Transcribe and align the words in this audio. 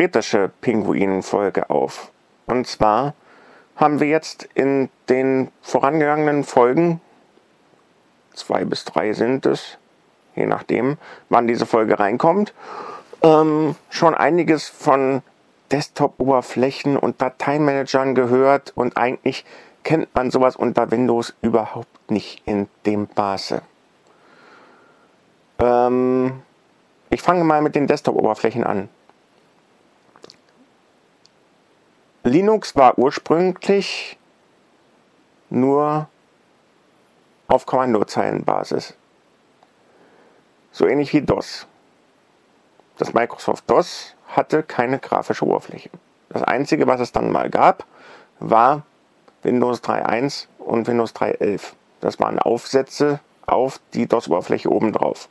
theoretische 0.00 0.50
Pinguin-Folge 0.62 1.68
auf. 1.68 2.10
Und 2.46 2.66
zwar 2.66 3.12
haben 3.76 4.00
wir 4.00 4.08
jetzt 4.08 4.48
in 4.54 4.88
den 5.10 5.50
vorangegangenen 5.60 6.42
Folgen, 6.42 7.02
zwei 8.32 8.64
bis 8.64 8.86
drei 8.86 9.12
sind 9.12 9.44
es, 9.44 9.76
je 10.34 10.46
nachdem, 10.46 10.96
wann 11.28 11.46
diese 11.46 11.66
Folge 11.66 11.98
reinkommt, 11.98 12.54
ähm, 13.22 13.76
schon 13.90 14.14
einiges 14.14 14.70
von 14.70 15.20
Desktop-Oberflächen 15.70 16.96
und 16.96 17.20
Dateimanagern 17.20 18.14
gehört 18.14 18.72
und 18.74 18.96
eigentlich 18.96 19.44
kennt 19.84 20.14
man 20.14 20.30
sowas 20.30 20.56
unter 20.56 20.90
Windows 20.90 21.34
überhaupt 21.42 22.10
nicht 22.10 22.42
in 22.46 22.68
dem 22.86 23.06
Maße. 23.14 23.60
Ähm, 25.58 26.40
ich 27.10 27.20
fange 27.20 27.44
mal 27.44 27.60
mit 27.60 27.74
den 27.74 27.86
Desktop-Oberflächen 27.86 28.64
an. 28.64 28.88
Linux 32.22 32.76
war 32.76 32.98
ursprünglich 32.98 34.18
nur 35.48 36.08
auf 37.48 37.66
Kommandozeilenbasis. 37.66 38.94
So 40.72 40.86
ähnlich 40.86 41.12
wie 41.12 41.22
DOS. 41.22 41.66
Das 42.98 43.14
Microsoft 43.14 43.68
DOS 43.68 44.14
hatte 44.28 44.62
keine 44.62 44.98
grafische 44.98 45.46
Oberfläche. 45.46 45.90
Das 46.28 46.42
einzige, 46.42 46.86
was 46.86 47.00
es 47.00 47.10
dann 47.10 47.32
mal 47.32 47.50
gab, 47.50 47.84
war 48.38 48.82
Windows 49.42 49.82
3.1 49.82 50.46
und 50.58 50.86
Windows 50.86 51.14
3.11. 51.14 51.72
Das 52.00 52.20
waren 52.20 52.38
Aufsätze 52.38 53.20
auf 53.46 53.80
die 53.94 54.06
DOS-Oberfläche 54.06 54.70
obendrauf. 54.70 55.28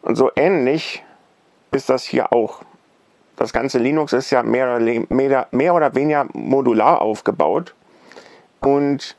Und 0.00 0.16
so 0.16 0.30
ähnlich 0.34 1.04
ist 1.70 1.88
das 1.88 2.04
hier 2.04 2.32
auch. 2.32 2.62
Das 3.36 3.52
ganze 3.52 3.78
Linux 3.78 4.12
ist 4.12 4.30
ja 4.30 4.42
mehr 4.42 4.76
oder, 4.76 5.94
weniger 5.94 6.26
modular 6.32 7.00
aufgebaut. 7.00 7.74
Und 8.60 9.16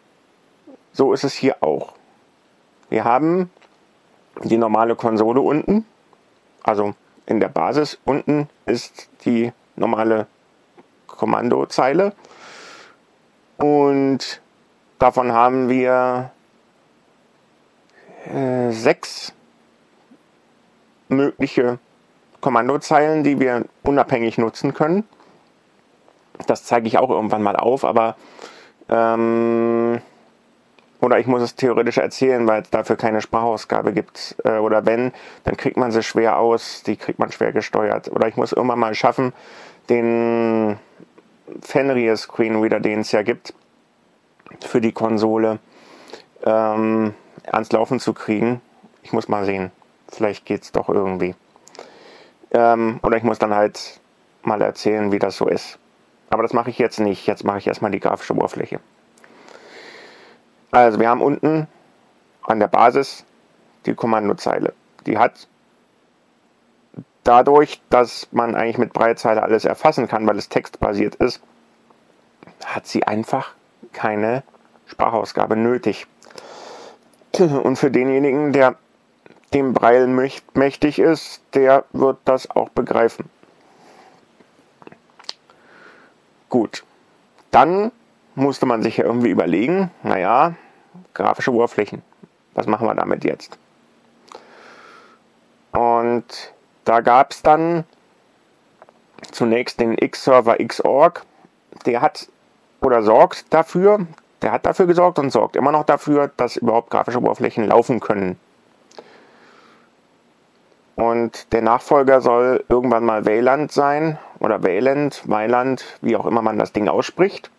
so 0.91 1.13
ist 1.13 1.23
es 1.23 1.33
hier 1.33 1.57
auch. 1.61 1.93
Wir 2.89 3.03
haben 3.03 3.49
die 4.43 4.57
normale 4.57 4.95
Konsole 4.95 5.41
unten. 5.41 5.85
Also 6.63 6.93
in 7.25 7.39
der 7.39 7.49
Basis 7.49 7.99
unten 8.05 8.49
ist 8.65 9.09
die 9.25 9.51
normale 9.75 10.27
Kommandozeile. 11.07 12.13
Und 13.57 14.41
davon 14.99 15.31
haben 15.31 15.69
wir 15.69 16.31
äh, 18.25 18.71
sechs 18.71 19.33
mögliche 21.09 21.79
Kommandozeilen, 22.43 23.23
die 23.23 23.39
wir 23.39 23.65
unabhängig 23.83 24.37
nutzen 24.37 24.73
können. 24.73 25.05
Das 26.45 26.65
zeige 26.65 26.87
ich 26.87 26.97
auch 26.97 27.09
irgendwann 27.09 27.41
mal 27.41 27.55
auf, 27.55 27.85
aber 27.85 28.15
ähm, 28.89 30.01
oder 30.99 31.19
ich 31.19 31.25
muss 31.25 31.41
es 31.41 31.55
theoretisch 31.55 31.97
erzählen, 31.97 32.45
weil 32.45 32.61
es 32.61 32.69
dafür 32.69 32.97
keine 32.97 33.21
Sprachausgabe 33.21 33.93
gibt. 33.93 34.35
Äh, 34.43 34.57
oder 34.57 34.85
wenn, 34.85 35.13
dann 35.45 35.57
kriegt 35.57 35.77
man 35.77 35.91
sie 35.91 36.03
schwer 36.03 36.37
aus, 36.37 36.83
die 36.83 36.97
kriegt 36.97 37.17
man 37.17 37.31
schwer 37.31 37.53
gesteuert. 37.53 38.11
Oder 38.11 38.27
ich 38.27 38.35
muss 38.35 38.51
irgendwann 38.51 38.79
mal 38.79 38.93
schaffen, 38.93 39.33
den 39.89 40.77
Fenrir 41.61 42.17
Screenreader, 42.17 42.81
den 42.81 43.01
es 43.01 43.11
ja 43.13 43.21
gibt, 43.21 43.53
für 44.61 44.81
die 44.81 44.91
Konsole 44.91 45.59
ähm, 46.45 47.13
ans 47.51 47.71
Laufen 47.71 47.99
zu 47.99 48.13
kriegen. 48.13 48.61
Ich 49.01 49.13
muss 49.13 49.27
mal 49.27 49.45
sehen. 49.45 49.71
Vielleicht 50.09 50.45
geht 50.45 50.63
es 50.63 50.71
doch 50.71 50.89
irgendwie. 50.89 51.35
Ähm, 52.53 52.99
oder 53.03 53.17
ich 53.17 53.23
muss 53.23 53.39
dann 53.39 53.53
halt 53.53 53.99
mal 54.43 54.61
erzählen, 54.61 55.11
wie 55.11 55.19
das 55.19 55.37
so 55.37 55.47
ist. 55.47 55.79
Aber 56.29 56.43
das 56.43 56.53
mache 56.53 56.69
ich 56.69 56.77
jetzt 56.77 56.99
nicht. 56.99 57.27
Jetzt 57.27 57.43
mache 57.43 57.57
ich 57.59 57.67
erstmal 57.67 57.91
die 57.91 57.99
grafische 57.99 58.33
Oberfläche. 58.33 58.79
Also 60.71 60.99
wir 60.99 61.09
haben 61.09 61.21
unten 61.21 61.67
an 62.43 62.59
der 62.59 62.67
Basis 62.67 63.25
die 63.85 63.93
Kommandozeile. 63.93 64.73
Die 65.05 65.17
hat 65.17 65.47
dadurch, 67.23 67.81
dass 67.89 68.27
man 68.31 68.55
eigentlich 68.55 68.77
mit 68.77 68.93
Breitzeile 68.93 69.43
alles 69.43 69.65
erfassen 69.65 70.07
kann, 70.07 70.27
weil 70.27 70.37
es 70.37 70.49
textbasiert 70.49 71.15
ist, 71.15 71.41
hat 72.65 72.87
sie 72.87 73.03
einfach 73.03 73.53
keine 73.91 74.43
Sprachausgabe 74.87 75.55
nötig. 75.55 76.07
Und 77.37 77.77
für 77.77 77.91
denjenigen, 77.91 78.53
der 78.53 78.75
dem 79.53 79.73
Breil 79.73 80.07
mächtig 80.07 80.99
ist, 80.99 81.41
der 81.53 81.85
wird 81.93 82.17
das 82.25 82.49
auch 82.49 82.69
begreifen. 82.69 83.29
Gut, 86.49 86.83
dann 87.51 87.91
musste 88.35 88.65
man 88.65 88.83
sich 88.83 88.97
ja 88.97 89.05
irgendwie 89.05 89.29
überlegen, 89.29 89.91
naja, 90.03 90.55
grafische 91.13 91.51
Oberflächen, 91.51 92.01
was 92.53 92.67
machen 92.67 92.87
wir 92.87 92.95
damit 92.95 93.23
jetzt? 93.23 93.57
Und 95.71 96.53
da 96.85 97.01
gab 97.01 97.31
es 97.31 97.41
dann 97.41 97.83
zunächst 99.31 99.79
den 99.79 99.97
X-Server 99.97 100.57
Xorg, 100.57 101.25
der 101.85 102.01
hat 102.01 102.27
oder 102.81 103.01
sorgt 103.01 103.51
dafür, 103.51 104.05
der 104.41 104.51
hat 104.51 104.65
dafür 104.65 104.85
gesorgt 104.85 105.17
und 105.19 105.31
sorgt 105.31 105.55
immer 105.55 105.71
noch 105.71 105.85
dafür, 105.85 106.29
dass 106.37 106.57
überhaupt 106.57 106.89
grafische 106.89 107.17
Oberflächen 107.17 107.65
laufen 107.65 107.99
können. 107.99 108.37
Und 110.95 111.51
der 111.53 111.61
Nachfolger 111.61 112.21
soll 112.21 112.63
irgendwann 112.69 113.05
mal 113.05 113.25
Wayland 113.25 113.71
sein 113.71 114.19
oder 114.39 114.63
Wayland, 114.63 115.23
Wayland, 115.27 115.83
wie 116.01 116.15
auch 116.15 116.25
immer 116.25 116.41
man 116.41 116.59
das 116.59 116.71
Ding 116.71 116.87
ausspricht. 116.87 117.49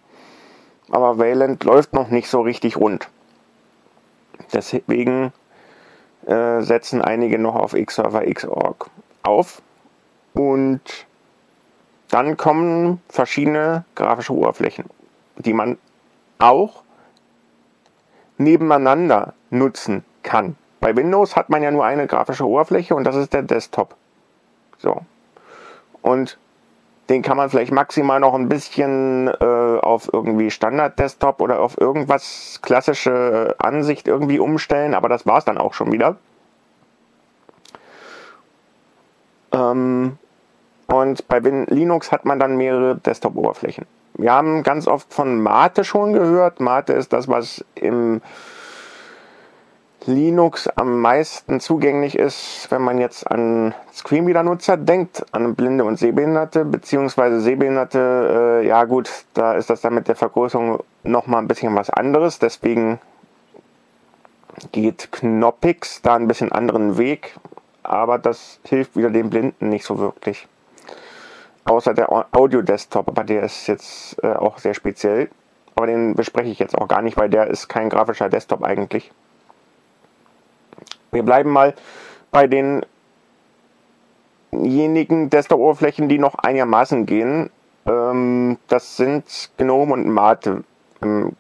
Aber 0.91 1.19
Wayland 1.19 1.65
läuft 1.65 1.93
noch 1.95 2.09
nicht 2.09 2.29
so 2.29 2.43
richtig 2.43 2.77
rund. 2.77 3.09
Deswegen 4.53 5.33
äh, 6.27 6.61
setzen 6.61 7.03
einige 7.03 7.39
noch 7.39 7.57
auf 7.57 7.73
Xserver 7.73 8.23
Xorg 8.23 8.89
auf. 9.23 9.63
Und 10.35 11.07
dann 12.11 12.37
kommen 12.37 13.03
verschiedene 13.09 13.85
grafische 13.95 14.33
Oberflächen, 14.33 14.85
die 15.37 15.53
man 15.53 15.79
auch 16.39 16.83
nebeneinander 18.39 19.35
nutzen 19.51 20.05
kann. 20.23 20.57
Bei 20.85 20.95
Windows 20.95 21.35
hat 21.35 21.49
man 21.49 21.63
ja 21.63 21.71
nur 21.71 21.87
eine 21.87 22.07
grafische 22.07 22.47
Oberfläche 22.47 22.95
und 22.95 23.05
das 23.05 23.17
ist 23.17 23.33
der 23.33 23.41
Desktop. 23.41 23.95
So. 24.77 25.01
Und 26.03 26.37
den 27.09 27.23
kann 27.23 27.39
man 27.39 27.49
vielleicht 27.49 27.73
maximal 27.73 28.21
noch 28.21 28.35
ein 28.35 28.51
bisschen 28.51 29.29
äh, 29.29 29.79
auf 29.81 30.11
irgendwie 30.13 30.51
Standard-Desktop 30.51 31.41
oder 31.41 31.61
auf 31.61 31.81
irgendwas 31.81 32.59
klassische 32.61 33.55
Ansicht 33.57 34.09
irgendwie 34.09 34.39
umstellen, 34.39 34.93
aber 34.93 35.09
das 35.09 35.25
war 35.25 35.39
es 35.39 35.47
dann 35.47 35.57
auch 35.57 35.73
schon 35.73 35.91
wieder. 35.91 36.17
Ähm, 39.53 40.19
und 40.89 41.29
bei 41.29 41.43
Win 41.45 41.65
Linux 41.71 42.13
hat 42.13 42.27
man 42.27 42.39
dann 42.39 42.59
mehrere 42.59 42.97
Desktop-Oberflächen. 42.97 43.87
Wir 44.19 44.35
haben 44.35 44.63
ganz 44.63 44.87
oft 44.87 45.15
von 45.15 45.41
Mate 45.41 45.83
schon 45.83 46.13
gehört. 46.13 46.61
Mate 46.61 46.93
ist 46.93 47.15
das, 47.15 47.27
was 47.27 47.65
im 47.75 48.21
Linux 50.07 50.69
am 50.69 51.01
meisten 51.01 51.61
zugänglich 51.61 52.19
ist, 52.19 52.67
wenn 52.71 52.83
man 52.83 52.99
jetzt 52.99 53.31
an 53.31 53.75
Screenreader-Nutzer 53.93 54.77
denkt, 54.77 55.25
an 55.33 55.55
Blinde 55.55 55.85
und 55.85 55.99
Sehbehinderte, 55.99 56.65
beziehungsweise 56.65 57.41
Sehbehinderte, 57.41 58.61
äh, 58.63 58.67
ja 58.67 58.85
gut, 58.85 59.11
da 59.35 59.55
ist 59.55 59.71
das 59.71 59.81
dann 59.81 59.95
mit 59.95 60.09
der 60.09 60.17
Vergrößerung 60.17 60.83
nochmal 61.03 61.41
ein 61.41 61.49
bisschen 61.49 61.75
was 61.75 61.91
anderes, 61.91 62.39
deswegen 62.39 63.01
geht 64.73 65.11
Knoppix 65.13 66.03
da 66.03 66.17
ein 66.17 66.29
bisschen 66.29 66.53
anderen 66.53 66.99
Weg, 66.99 67.35
aber 67.83 68.19
das 68.19 68.61
hilft 68.65 68.97
wieder 68.97 69.11
den 69.11 69.31
Blinden 69.31 69.69
nicht 69.69 69.85
so 69.85 69.99
wirklich. 69.99 70.47
Außer 71.65 71.95
der 71.95 72.11
Audio-Desktop, 72.11 73.09
aber 73.09 73.25
der 73.25 73.43
ist 73.45 73.67
jetzt 73.69 74.23
äh, 74.23 74.35
auch 74.35 74.59
sehr 74.59 74.75
speziell. 74.75 75.31
Aber 75.77 75.87
den 75.87 76.15
bespreche 76.15 76.51
ich 76.51 76.59
jetzt 76.59 76.77
auch 76.77 76.89
gar 76.89 77.03
nicht, 77.03 77.17
weil 77.17 77.31
der 77.31 77.49
ist 77.49 77.69
kein 77.69 77.89
grafischer 77.89 78.29
Desktop 78.29 78.63
eigentlich. 78.63 79.11
Wir 81.15 81.23
bleiben 81.23 81.51
mal 81.51 81.75
bei 82.33 82.49
denjenigen 84.51 85.31
Desktop-Oberflächen, 85.31 86.09
die 86.09 86.19
noch 86.19 86.35
einigermaßen 86.35 87.07
gehen. 87.07 87.51
Ähm, 87.87 88.59
das 88.67 88.97
sind 88.97 89.51
GNOME 89.57 89.93
und 89.93 90.09
Mate 90.09 90.65
im 91.01 91.37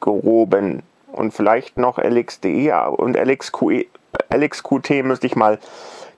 Groben. 0.00 0.82
Und 1.12 1.32
vielleicht 1.32 1.78
noch 1.78 1.98
LXDE 1.98 2.90
und 2.90 3.16
LXQE, 3.16 3.86
LXQT 4.34 5.04
müsste 5.04 5.28
ich 5.28 5.36
mal 5.36 5.60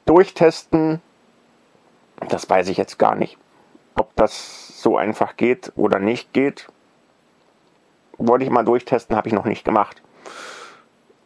durchtesten. 0.06 1.02
Das 2.30 2.48
weiß 2.48 2.68
ich 2.68 2.78
jetzt 2.78 2.98
gar 2.98 3.16
nicht. 3.16 3.36
Ob 3.96 4.16
das 4.16 4.80
so 4.80 4.96
einfach 4.96 5.36
geht 5.36 5.72
oder 5.76 5.98
nicht 5.98 6.32
geht, 6.32 6.68
wollte 8.16 8.46
ich 8.46 8.50
mal 8.50 8.64
durchtesten, 8.64 9.14
habe 9.14 9.28
ich 9.28 9.34
noch 9.34 9.44
nicht 9.44 9.64
gemacht. 9.64 10.00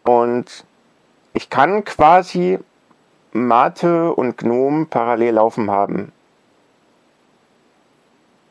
Und 0.02 0.64
ich 1.36 1.50
kann 1.50 1.84
quasi 1.84 2.58
Mate 3.32 4.14
und 4.14 4.38
GNOME 4.38 4.86
parallel 4.86 5.34
laufen 5.34 5.70
haben. 5.70 6.10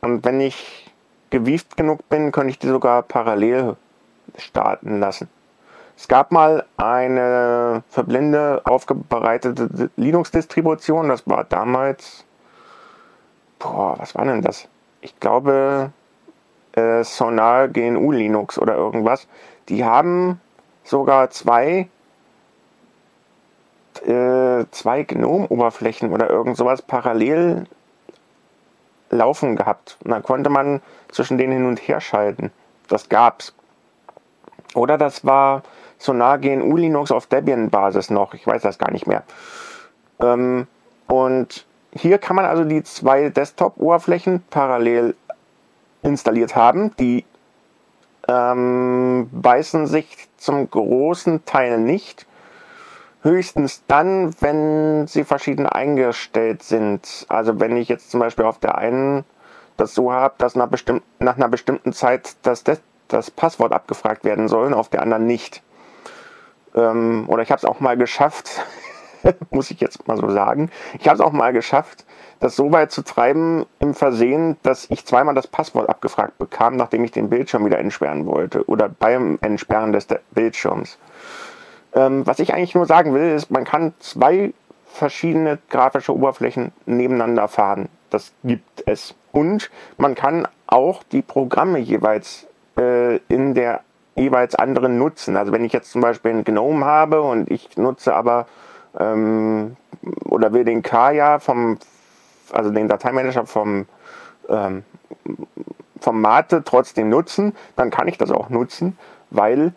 Und 0.02 0.24
wenn 0.24 0.40
ich 0.40 0.88
gewieft 1.30 1.76
genug 1.76 2.08
bin, 2.08 2.30
könnte 2.30 2.50
ich 2.50 2.60
die 2.60 2.68
sogar 2.68 3.02
parallel 3.02 3.74
starten 4.38 5.00
lassen. 5.00 5.28
Es 5.96 6.06
gab 6.06 6.30
mal 6.30 6.64
eine 6.76 7.82
für 7.88 8.04
Blinde 8.04 8.60
aufbereitete 8.64 9.90
Linux-Distribution, 9.96 11.08
das 11.08 11.26
war 11.26 11.42
damals, 11.42 12.24
boah, 13.58 13.98
was 13.98 14.14
war 14.14 14.26
denn 14.26 14.42
das? 14.42 14.68
Ich 15.00 15.18
glaube, 15.18 15.90
äh, 16.72 17.02
Sonar 17.02 17.66
GNU 17.66 18.12
Linux 18.12 18.60
oder 18.60 18.76
irgendwas. 18.76 19.26
Die 19.68 19.84
haben 19.84 20.40
sogar 20.84 21.30
zwei, 21.30 21.88
äh, 24.02 24.66
zwei 24.70 25.02
GNOME-Oberflächen 25.02 26.12
oder 26.12 26.30
irgend 26.30 26.56
sowas 26.56 26.82
parallel 26.82 27.66
laufen 29.10 29.56
gehabt. 29.56 29.98
Und 30.04 30.10
dann 30.10 30.22
konnte 30.22 30.50
man 30.50 30.80
zwischen 31.10 31.38
denen 31.38 31.52
hin 31.52 31.66
und 31.66 31.78
her 31.78 32.00
schalten. 32.00 32.50
Das 32.88 33.08
gab's. 33.08 33.54
Oder 34.74 34.98
das 34.98 35.24
war 35.24 35.62
Sonar 35.98 36.38
GNU 36.38 36.76
Linux 36.76 37.10
auf 37.10 37.26
Debian-Basis 37.26 38.10
noch. 38.10 38.34
Ich 38.34 38.46
weiß 38.46 38.62
das 38.62 38.78
gar 38.78 38.90
nicht 38.90 39.06
mehr. 39.06 39.22
Ähm, 40.20 40.66
und 41.06 41.64
hier 41.92 42.18
kann 42.18 42.36
man 42.36 42.44
also 42.44 42.64
die 42.64 42.82
zwei 42.82 43.30
Desktop-Oberflächen 43.30 44.42
parallel 44.50 45.14
installiert 46.02 46.54
haben. 46.54 46.94
Die 46.98 47.24
ähm, 48.28 49.28
beißen 49.32 49.86
sich 49.86 50.28
zum 50.36 50.68
großen 50.68 51.44
Teil 51.44 51.78
nicht. 51.78 52.26
Höchstens 53.26 53.82
dann, 53.88 54.40
wenn 54.40 55.08
sie 55.08 55.24
verschieden 55.24 55.66
eingestellt 55.66 56.62
sind. 56.62 57.26
Also 57.28 57.58
wenn 57.58 57.76
ich 57.76 57.88
jetzt 57.88 58.12
zum 58.12 58.20
Beispiel 58.20 58.44
auf 58.44 58.60
der 58.60 58.78
einen 58.78 59.24
das 59.76 59.94
so 59.94 60.12
habe, 60.12 60.36
dass 60.38 60.54
nach, 60.54 60.68
bestimm 60.68 61.02
nach 61.18 61.34
einer 61.36 61.48
bestimmten 61.48 61.92
Zeit 61.92 62.36
das, 62.42 62.62
das 63.08 63.30
Passwort 63.32 63.72
abgefragt 63.72 64.22
werden 64.24 64.46
soll, 64.46 64.72
auf 64.72 64.90
der 64.90 65.02
anderen 65.02 65.26
nicht. 65.26 65.64
Ähm, 66.76 67.24
oder 67.26 67.42
ich 67.42 67.50
habe 67.50 67.58
es 67.58 67.64
auch 67.64 67.80
mal 67.80 67.96
geschafft, 67.96 68.62
muss 69.50 69.72
ich 69.72 69.80
jetzt 69.80 70.06
mal 70.06 70.16
so 70.16 70.30
sagen, 70.30 70.70
ich 71.00 71.08
habe 71.08 71.16
es 71.16 71.20
auch 71.20 71.32
mal 71.32 71.52
geschafft, 71.52 72.04
das 72.38 72.54
so 72.54 72.70
weit 72.70 72.92
zu 72.92 73.02
treiben 73.02 73.66
im 73.80 73.94
Versehen, 73.94 74.56
dass 74.62 74.88
ich 74.88 75.04
zweimal 75.04 75.34
das 75.34 75.48
Passwort 75.48 75.88
abgefragt 75.88 76.38
bekam, 76.38 76.76
nachdem 76.76 77.02
ich 77.02 77.10
den 77.10 77.28
Bildschirm 77.28 77.66
wieder 77.66 77.80
entsperren 77.80 78.24
wollte 78.24 78.64
oder 78.68 78.88
beim 78.88 79.38
Entsperren 79.40 79.92
des 79.92 80.06
Bildschirms. 80.30 80.96
Ähm, 81.96 82.26
was 82.26 82.38
ich 82.38 82.52
eigentlich 82.52 82.74
nur 82.74 82.86
sagen 82.86 83.14
will, 83.14 83.34
ist, 83.34 83.50
man 83.50 83.64
kann 83.64 83.94
zwei 83.98 84.52
verschiedene 84.86 85.58
grafische 85.70 86.14
Oberflächen 86.14 86.72
nebeneinander 86.84 87.48
fahren. 87.48 87.88
Das 88.10 88.32
gibt 88.44 88.84
es. 88.86 89.14
Und 89.32 89.70
man 89.96 90.14
kann 90.14 90.46
auch 90.66 91.02
die 91.02 91.22
Programme 91.22 91.78
jeweils 91.78 92.46
äh, 92.78 93.16
in 93.28 93.54
der 93.54 93.80
jeweils 94.14 94.54
anderen 94.54 94.98
nutzen. 94.98 95.36
Also 95.36 95.52
wenn 95.52 95.64
ich 95.64 95.72
jetzt 95.72 95.90
zum 95.90 96.00
Beispiel 96.00 96.30
einen 96.30 96.44
GNOME 96.44 96.84
habe 96.84 97.22
und 97.22 97.50
ich 97.50 97.76
nutze 97.76 98.14
aber 98.14 98.46
ähm, 98.98 99.76
oder 100.24 100.52
will 100.52 100.64
den 100.64 100.82
Kaya 100.82 101.38
vom, 101.38 101.78
also 102.52 102.70
den 102.70 102.88
Dateimanager 102.88 103.46
vom, 103.46 103.86
ähm, 104.48 104.84
vom 106.00 106.20
Mate 106.20 106.62
trotzdem 106.64 107.08
nutzen, 107.08 107.54
dann 107.74 107.90
kann 107.90 108.08
ich 108.08 108.16
das 108.16 108.30
auch 108.30 108.48
nutzen, 108.48 108.96
weil 109.30 109.72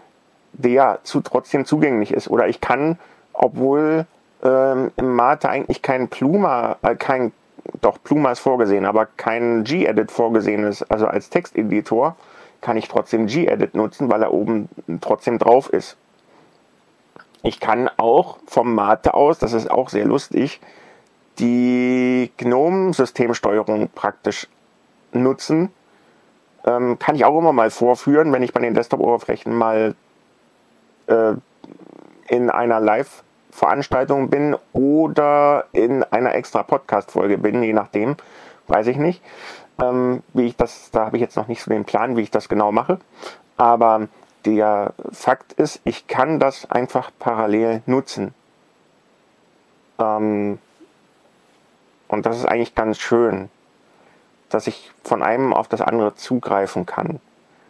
der 0.60 1.00
zu, 1.04 1.22
trotzdem 1.22 1.66
zugänglich 1.66 2.14
ist. 2.14 2.30
Oder 2.30 2.48
ich 2.48 2.62
kann, 2.62 3.00
obwohl 3.34 4.06
ähm, 4.44 4.92
im 4.96 5.16
Mate 5.16 5.50
eigentlich 5.50 5.82
kein 5.82 6.10
Pluma, 6.10 6.78
äh, 6.82 6.96
kein, 6.96 7.32
doch 7.82 7.98
Pluma 8.04 8.32
ist 8.32 8.40
vorgesehen, 8.40 8.86
aber 8.86 9.06
kein 9.06 9.64
G-Edit 9.64 10.12
vorgesehen 10.12 10.64
ist, 10.64 10.84
also 10.84 11.08
als 11.08 11.30
Texteditor, 11.30 12.16
kann 12.62 12.78
ich 12.78 12.90
trotzdem 12.90 13.28
G-Edit 13.28 13.74
nutzen, 13.74 14.10
weil 14.12 14.22
er 14.22 14.34
oben 14.34 14.68
trotzdem 15.02 15.40
drauf 15.40 15.70
ist. 15.70 15.96
Ich 17.42 17.62
kann 17.62 17.90
auch 17.96 18.38
vom 18.48 18.76
Mate 18.76 19.14
aus, 19.14 19.40
das 19.40 19.54
ist 19.54 19.72
auch 19.72 19.88
sehr 19.88 20.06
lustig, 20.06 20.60
die 21.40 22.32
GNOME-Systemsteuerung 22.36 23.90
praktisch 23.96 24.50
nutzen. 25.14 25.72
Ähm, 26.66 27.00
kann 27.00 27.16
ich 27.16 27.24
auch 27.24 27.40
immer 27.40 27.54
mal 27.54 27.70
vorführen, 27.70 28.34
wenn 28.34 28.44
ich 28.44 28.52
bei 28.52 28.60
den 28.60 28.74
Desktop-Oberflächen 28.74 29.54
mal 29.54 29.96
äh, 31.10 31.34
in 32.28 32.50
einer 32.50 32.80
Live-Veranstaltung 32.80 34.30
bin 34.30 34.56
oder 34.72 35.66
in 35.72 36.04
einer 36.04 36.36
extra 36.36 36.64
Podcast-Folge 36.64 37.38
bin, 37.38 37.64
je 37.64 37.74
nachdem, 37.74 38.16
weiß 38.68 38.88
ich 38.88 38.98
nicht. 38.98 39.22
Ähm, 39.82 40.24
wie 40.34 40.46
ich 40.46 40.56
das, 40.56 40.92
da 40.92 41.06
habe 41.06 41.18
ich 41.18 41.22
jetzt 41.22 41.36
noch 41.36 41.48
nicht 41.48 41.64
so 41.64 41.72
den 41.72 41.86
Plan, 41.86 42.18
wie 42.18 42.22
ich 42.22 42.32
das 42.32 42.50
genau 42.50 42.72
mache. 42.72 43.00
Aber 43.58 44.08
der 44.46 44.94
Fakt 45.12 45.54
ist, 45.54 45.82
ich 45.84 46.08
kann 46.08 46.40
das 46.40 46.70
einfach 46.70 47.12
parallel 47.18 47.82
nutzen. 47.86 48.34
Ähm, 50.00 50.60
und 52.08 52.26
das 52.26 52.38
ist 52.38 52.46
eigentlich 52.46 52.76
ganz 52.76 53.00
schön, 53.00 53.50
dass 54.50 54.68
ich 54.68 54.92
von 55.04 55.24
einem 55.24 55.54
auf 55.54 55.68
das 55.68 55.82
andere 55.82 56.16
zugreifen 56.16 56.86
kann. 56.86 57.20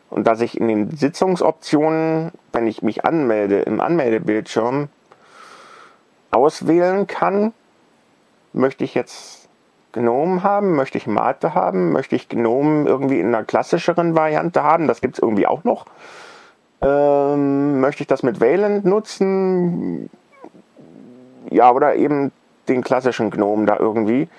Und 0.10 0.26
dass 0.26 0.42
ich 0.42 0.60
in 0.60 0.68
den 0.68 0.92
Sitzungsoptionen, 0.92 2.32
wenn 2.52 2.68
ich 2.68 2.82
mich 2.82 3.06
anmelde, 3.06 3.62
im 3.62 3.80
Anmeldebildschirm 3.80 4.90
auswählen 6.32 7.08
kann, 7.08 7.54
möchte 8.54 8.84
ich 8.84 8.96
jetzt 8.96 9.50
Gnome 9.92 10.44
haben? 10.44 10.76
Möchte 10.76 10.98
ich 10.98 11.08
Mate 11.08 11.54
haben? 11.54 11.92
Möchte 11.92 12.16
ich 12.16 12.30
Gnome 12.30 12.88
irgendwie 12.88 13.20
in 13.20 13.28
einer 13.28 13.44
klassischeren 13.44 14.16
Variante 14.16 14.64
haben? 14.64 14.88
Das 14.88 15.02
gibt 15.02 15.16
es 15.16 15.22
irgendwie 15.22 15.48
auch 15.48 15.64
noch. 15.64 15.86
Ähm, 16.82 17.82
möchte 17.82 18.04
ich 18.04 18.08
das 18.08 18.24
mit 18.24 18.40
Wayland 18.40 18.86
nutzen? 18.86 20.10
Ja, 21.50 21.72
oder 21.72 21.96
eben 21.96 22.32
den 22.68 22.84
klassischen 22.84 23.32
Gnome 23.32 23.66
da 23.66 23.78
irgendwie. 23.78 24.30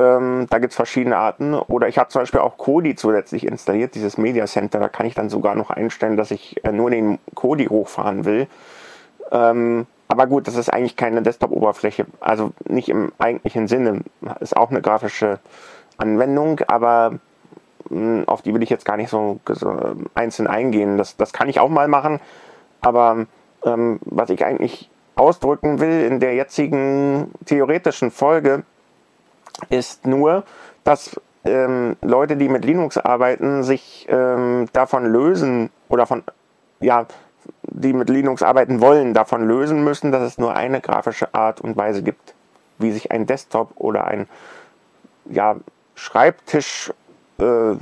Ähm, 0.00 0.46
da 0.48 0.58
gibt 0.58 0.72
es 0.72 0.76
verschiedene 0.76 1.16
Arten. 1.16 1.54
Oder 1.54 1.88
ich 1.88 1.98
habe 1.98 2.08
zum 2.08 2.22
Beispiel 2.22 2.40
auch 2.40 2.56
Kodi 2.56 2.94
zusätzlich 2.94 3.46
installiert, 3.46 3.94
dieses 3.94 4.18
Media 4.18 4.46
Center. 4.46 4.78
Da 4.78 4.88
kann 4.88 5.06
ich 5.06 5.14
dann 5.14 5.28
sogar 5.28 5.54
noch 5.54 5.70
einstellen, 5.70 6.16
dass 6.16 6.30
ich 6.30 6.64
äh, 6.64 6.72
nur 6.72 6.90
den 6.90 7.18
Kodi 7.34 7.66
hochfahren 7.66 8.24
will. 8.24 8.46
Ähm, 9.30 9.86
aber 10.08 10.26
gut, 10.26 10.48
das 10.48 10.56
ist 10.56 10.72
eigentlich 10.72 10.96
keine 10.96 11.20
Desktop-Oberfläche, 11.20 12.06
also 12.20 12.52
nicht 12.66 12.88
im 12.88 13.12
eigentlichen 13.18 13.68
Sinne. 13.68 14.00
Ist 14.40 14.56
auch 14.56 14.70
eine 14.70 14.80
grafische 14.80 15.38
Anwendung, 15.98 16.60
aber 16.66 17.18
mh, 17.90 18.20
hm, 18.20 18.24
auf 18.26 18.40
die 18.40 18.54
will 18.54 18.62
ich 18.62 18.70
jetzt 18.70 18.86
gar 18.86 18.96
nicht 18.96 19.10
so, 19.10 19.38
so 19.46 19.96
einzeln 20.14 20.46
eingehen. 20.46 20.96
Das, 20.96 21.16
das 21.18 21.34
kann 21.34 21.50
ich 21.50 21.60
auch 21.60 21.68
mal 21.68 21.88
machen, 21.88 22.20
aber 22.80 23.26
ähm, 23.64 24.00
was 24.04 24.30
ich 24.30 24.44
eigentlich 24.44 24.90
ausdrücken 25.14 25.80
will 25.80 26.04
in 26.04 26.20
der 26.20 26.34
jetzigen 26.34 27.32
theoretischen 27.44 28.10
Folge, 28.10 28.62
ist 29.68 30.06
nur, 30.06 30.44
dass 30.84 31.20
ähm, 31.44 31.96
Leute, 32.02 32.36
die 32.36 32.48
mit 32.48 32.64
Linux 32.64 32.98
arbeiten, 32.98 33.62
sich 33.62 34.06
ähm, 34.08 34.68
davon 34.72 35.06
lösen 35.06 35.70
oder 35.88 36.06
von, 36.06 36.22
ja, 36.80 37.06
die 37.62 37.92
mit 37.92 38.10
Linux 38.10 38.42
arbeiten 38.42 38.80
wollen, 38.80 39.14
davon 39.14 39.46
lösen 39.46 39.84
müssen, 39.84 40.12
dass 40.12 40.22
es 40.22 40.38
nur 40.38 40.54
eine 40.54 40.80
grafische 40.80 41.34
Art 41.34 41.60
und 41.60 41.76
Weise 41.76 42.02
gibt, 42.02 42.34
wie 42.78 42.92
sich 42.92 43.10
ein 43.10 43.26
Desktop 43.26 43.72
oder 43.76 44.06
ein 44.06 44.28
ja, 45.26 45.56
Schreibtisch 45.94 46.92
äh, 47.38 47.74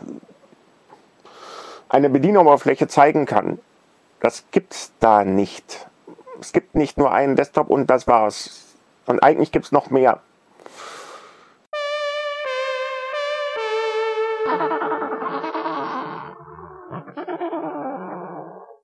eine 1.89 2.11
Bedienoberfläche 2.11 2.89
zeigen 2.89 3.27
kann. 3.27 3.59
Das 4.21 4.45
gibt 4.51 4.73
es 4.73 4.93
da 5.01 5.25
nicht. 5.25 5.87
Es 6.41 6.53
gibt 6.53 6.75
nicht 6.75 6.99
nur 6.99 7.13
einen 7.13 7.37
Desktop 7.37 7.69
und 7.69 7.89
das 7.89 8.07
war's. 8.07 8.75
Und 9.07 9.23
eigentlich 9.23 9.53
gibt 9.53 9.67
es 9.67 9.73
noch 9.73 9.91
mehr. 9.91 10.21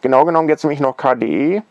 Genau 0.03 0.25
genommen 0.25 0.49
jetzt 0.49 0.65
nämlich 0.65 0.81
noch 0.81 0.97
KDE, 0.97 1.63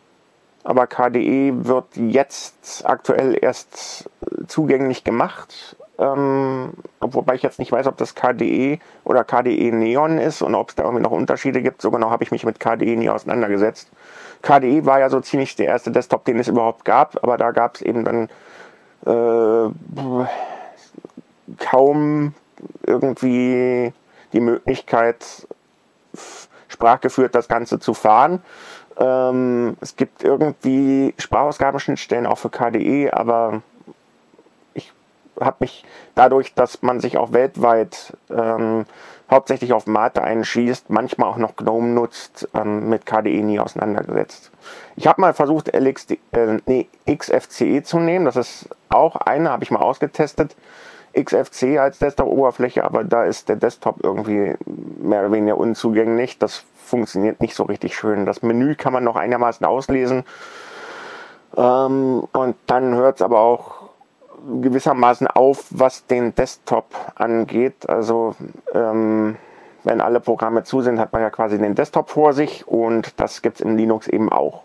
aber 0.63 0.87
KDE 0.87 1.65
wird 1.65 1.85
jetzt 1.97 2.85
aktuell 2.85 3.37
erst 3.39 4.09
zugänglich 4.47 5.03
gemacht. 5.03 5.75
Ähm, 5.99 6.71
wobei 7.01 7.35
ich 7.35 7.43
jetzt 7.43 7.59
nicht 7.59 7.71
weiß, 7.71 7.87
ob 7.87 7.97
das 7.97 8.15
KDE 8.15 8.79
oder 9.03 9.25
KDE 9.25 9.71
Neon 9.71 10.17
ist 10.17 10.41
und 10.41 10.55
ob 10.55 10.69
es 10.69 10.75
da 10.75 10.83
irgendwie 10.83 11.03
noch 11.03 11.11
Unterschiede 11.11 11.61
gibt. 11.61 11.81
So 11.81 11.91
genau 11.91 12.09
habe 12.09 12.23
ich 12.23 12.31
mich 12.31 12.45
mit 12.45 12.59
KDE 12.59 12.95
nie 12.95 13.09
auseinandergesetzt. 13.09 13.91
KDE 14.41 14.85
war 14.85 14.99
ja 14.99 15.09
so 15.09 15.19
ziemlich 15.19 15.55
der 15.57 15.67
erste 15.67 15.91
Desktop, 15.91 16.23
den 16.25 16.39
es 16.39 16.47
überhaupt 16.47 16.85
gab, 16.85 17.21
aber 17.21 17.37
da 17.37 17.51
gab 17.51 17.75
es 17.75 17.81
eben 17.81 18.05
dann 18.05 18.29
äh, 19.05 20.25
kaum 21.59 22.33
irgendwie 22.87 23.93
die 24.33 24.39
Möglichkeit, 24.39 25.47
sprachgeführt 26.71 27.35
das 27.35 27.47
Ganze 27.47 27.79
zu 27.79 27.93
fahren. 27.93 28.41
Ähm, 28.97 29.77
es 29.81 29.95
gibt 29.95 30.23
irgendwie 30.23 31.13
Sprachausgabenschnittstellen 31.17 32.25
auch 32.25 32.37
für 32.37 32.49
KDE, 32.49 33.11
aber 33.11 33.61
habe 35.39 35.57
mich 35.61 35.83
dadurch, 36.15 36.53
dass 36.53 36.81
man 36.81 36.99
sich 36.99 37.17
auch 37.17 37.33
weltweit 37.33 38.13
ähm, 38.29 38.85
hauptsächlich 39.29 39.73
auf 39.73 39.87
Mate 39.87 40.23
einschießt, 40.23 40.89
manchmal 40.89 41.29
auch 41.29 41.37
noch 41.37 41.55
GNOME 41.55 41.87
nutzt, 41.87 42.49
ähm, 42.53 42.89
mit 42.89 43.05
KDE 43.05 43.41
nie 43.41 43.59
auseinandergesetzt. 43.59 44.51
Ich 44.95 45.07
habe 45.07 45.21
mal 45.21 45.33
versucht, 45.33 45.73
LXD, 45.73 46.19
äh, 46.33 46.59
nee, 46.65 46.87
XFCE 47.09 47.83
zu 47.83 47.99
nehmen. 47.99 48.25
Das 48.25 48.35
ist 48.35 48.69
auch 48.89 49.15
eine, 49.15 49.49
habe 49.49 49.63
ich 49.63 49.71
mal 49.71 49.79
ausgetestet. 49.79 50.55
XFC 51.13 51.77
als 51.79 51.99
Desktop-Oberfläche, 51.99 52.83
aber 52.83 53.03
da 53.03 53.25
ist 53.25 53.49
der 53.49 53.55
Desktop 53.55 54.03
irgendwie 54.03 54.55
mehr 54.65 55.21
oder 55.21 55.31
weniger 55.31 55.57
unzugänglich. 55.57 56.37
Das 56.37 56.63
funktioniert 56.85 57.41
nicht 57.41 57.55
so 57.55 57.63
richtig 57.63 57.95
schön. 57.95 58.25
Das 58.25 58.41
Menü 58.41 58.75
kann 58.75 58.93
man 58.93 59.03
noch 59.03 59.15
einigermaßen 59.15 59.65
auslesen. 59.65 60.23
Ähm, 61.55 62.23
und 62.31 62.55
dann 62.67 62.95
hört 62.95 63.17
es 63.17 63.21
aber 63.21 63.39
auch 63.39 63.81
gewissermaßen 64.61 65.27
auf, 65.27 65.65
was 65.69 66.05
den 66.07 66.33
Desktop 66.35 66.85
angeht. 67.15 67.89
Also 67.89 68.35
ähm, 68.73 69.37
wenn 69.83 70.01
alle 70.01 70.19
Programme 70.19 70.63
zu 70.63 70.81
sind, 70.81 70.99
hat 70.99 71.13
man 71.13 71.21
ja 71.21 71.29
quasi 71.29 71.57
den 71.57 71.75
Desktop 71.75 72.09
vor 72.09 72.33
sich 72.33 72.67
und 72.67 73.19
das 73.19 73.41
gibt 73.41 73.55
es 73.55 73.61
im 73.61 73.77
Linux 73.77 74.07
eben 74.07 74.31
auch. 74.31 74.63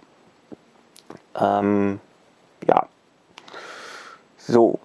Ähm, 1.38 2.00
ja. 2.67 2.87
So. 4.38 4.79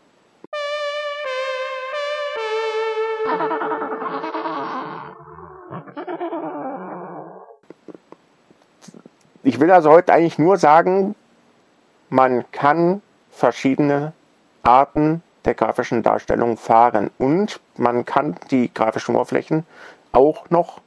Ich 9.44 9.60
will 9.60 9.72
also 9.72 9.90
heute 9.90 10.14
eigentlich 10.14 10.38
nur 10.38 10.58
sagen, 10.58 11.16
man 12.10 12.46
kann 12.52 13.02
verschiedene 13.32 14.14
Arten 14.62 15.24
der 15.46 15.56
grafischen 15.56 16.04
Darstellung 16.04 16.58
fahren 16.58 17.10
und 17.18 17.60
man 17.76 18.06
kann 18.06 18.36
die 18.52 18.72
grafischen 18.72 19.16
Oberflächen 19.16 19.66
auch 20.12 20.52
noch 20.52 20.82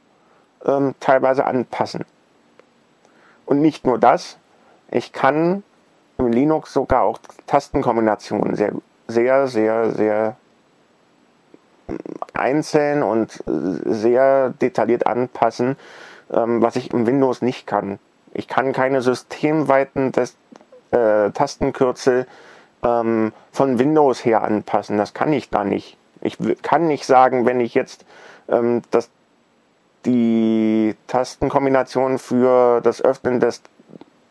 ähm, 0.65 0.95
teilweise 1.01 1.47
anpassen. 1.47 2.05
Und 3.45 3.61
nicht 3.61 3.85
nur 3.85 3.99
das, 3.99 4.39
ich 4.89 5.13
kann 5.13 5.65
im 6.19 6.29
Linux 6.29 6.73
sogar 6.73 7.03
auch 7.03 7.19
Tastenkombinationen 7.47 8.55
sehr, 8.55 8.73
sehr, 9.09 9.49
sehr, 9.49 9.91
sehr 9.91 10.37
ähm, 11.89 11.99
einzeln 12.35 13.03
und 13.03 13.43
sehr 13.47 14.51
detailliert 14.51 15.09
anpassen, 15.09 15.77
ähm, 16.33 16.63
was 16.63 16.77
ich 16.77 16.93
im 16.93 17.07
Windows 17.07 17.43
nicht 17.43 17.67
kann. 17.67 17.99
Ich 18.35 18.49
kann 18.49 18.73
keine 18.73 19.01
systemweiten 19.01 20.13
des, 20.13 20.37
äh, 20.91 21.31
Tastenkürzel 21.31 22.27
ähm, 22.83 23.33
von 23.53 23.79
Windows 23.79 24.25
her 24.25 24.43
anpassen. 24.43 24.99
Das 24.99 25.15
kann 25.15 25.33
ich 25.33 25.51
da 25.51 25.65
nicht. 25.65 25.97
Ich 26.21 26.39
kann 26.63 26.87
nicht 26.87 27.07
sagen, 27.07 27.47
wenn 27.47 27.61
ich 27.61 27.75
jetzt 27.75 28.05
ähm, 28.49 28.83
das, 28.91 29.11
die 30.05 30.95
Tastenkombination 31.07 32.19
für 32.19 32.81
das 32.81 33.03
Öffnen 33.03 33.41
des 33.41 33.63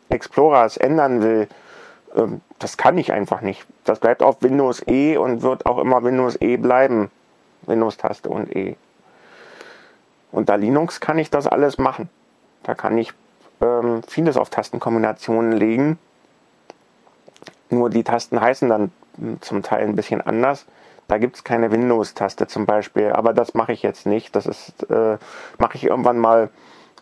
Explorers 0.08 0.76
ändern 0.76 1.22
will, 1.22 1.48
ähm, 2.14 2.40
das 2.58 2.76
kann 2.76 2.98
ich 2.98 3.12
einfach 3.12 3.40
nicht. 3.40 3.64
Das 3.84 4.00
bleibt 4.00 4.22
auf 4.22 4.42
Windows 4.42 4.82
E 4.86 5.16
und 5.16 5.42
wird 5.42 5.66
auch 5.66 5.78
immer 5.78 6.02
Windows 6.02 6.40
E 6.40 6.56
bleiben. 6.56 7.10
Windows-Taste 7.66 8.28
und 8.28 8.54
E. 8.54 8.76
Unter 10.32 10.56
Linux 10.56 11.00
kann 11.00 11.18
ich 11.18 11.30
das 11.30 11.46
alles 11.46 11.78
machen. 11.78 12.08
Da 12.62 12.74
kann 12.74 12.98
ich 12.98 13.12
ähm, 13.64 14.02
vieles 14.06 14.36
auf 14.36 14.50
Tastenkombinationen 14.50 15.52
legen 15.52 15.98
nur 17.74 17.90
die 17.90 18.04
Tasten 18.04 18.40
heißen 18.40 18.68
dann 18.68 18.92
zum 19.40 19.62
Teil 19.62 19.86
ein 19.86 19.96
bisschen 19.96 20.20
anders. 20.20 20.66
Da 21.08 21.18
gibt 21.18 21.36
es 21.36 21.44
keine 21.44 21.70
Windows-Taste 21.70 22.46
zum 22.46 22.64
Beispiel, 22.66 23.12
aber 23.12 23.34
das 23.34 23.54
mache 23.54 23.72
ich 23.72 23.82
jetzt 23.82 24.06
nicht. 24.06 24.34
Das 24.34 24.46
äh, 24.88 25.18
mache 25.58 25.76
ich 25.76 25.84
irgendwann 25.84 26.18
mal, 26.18 26.48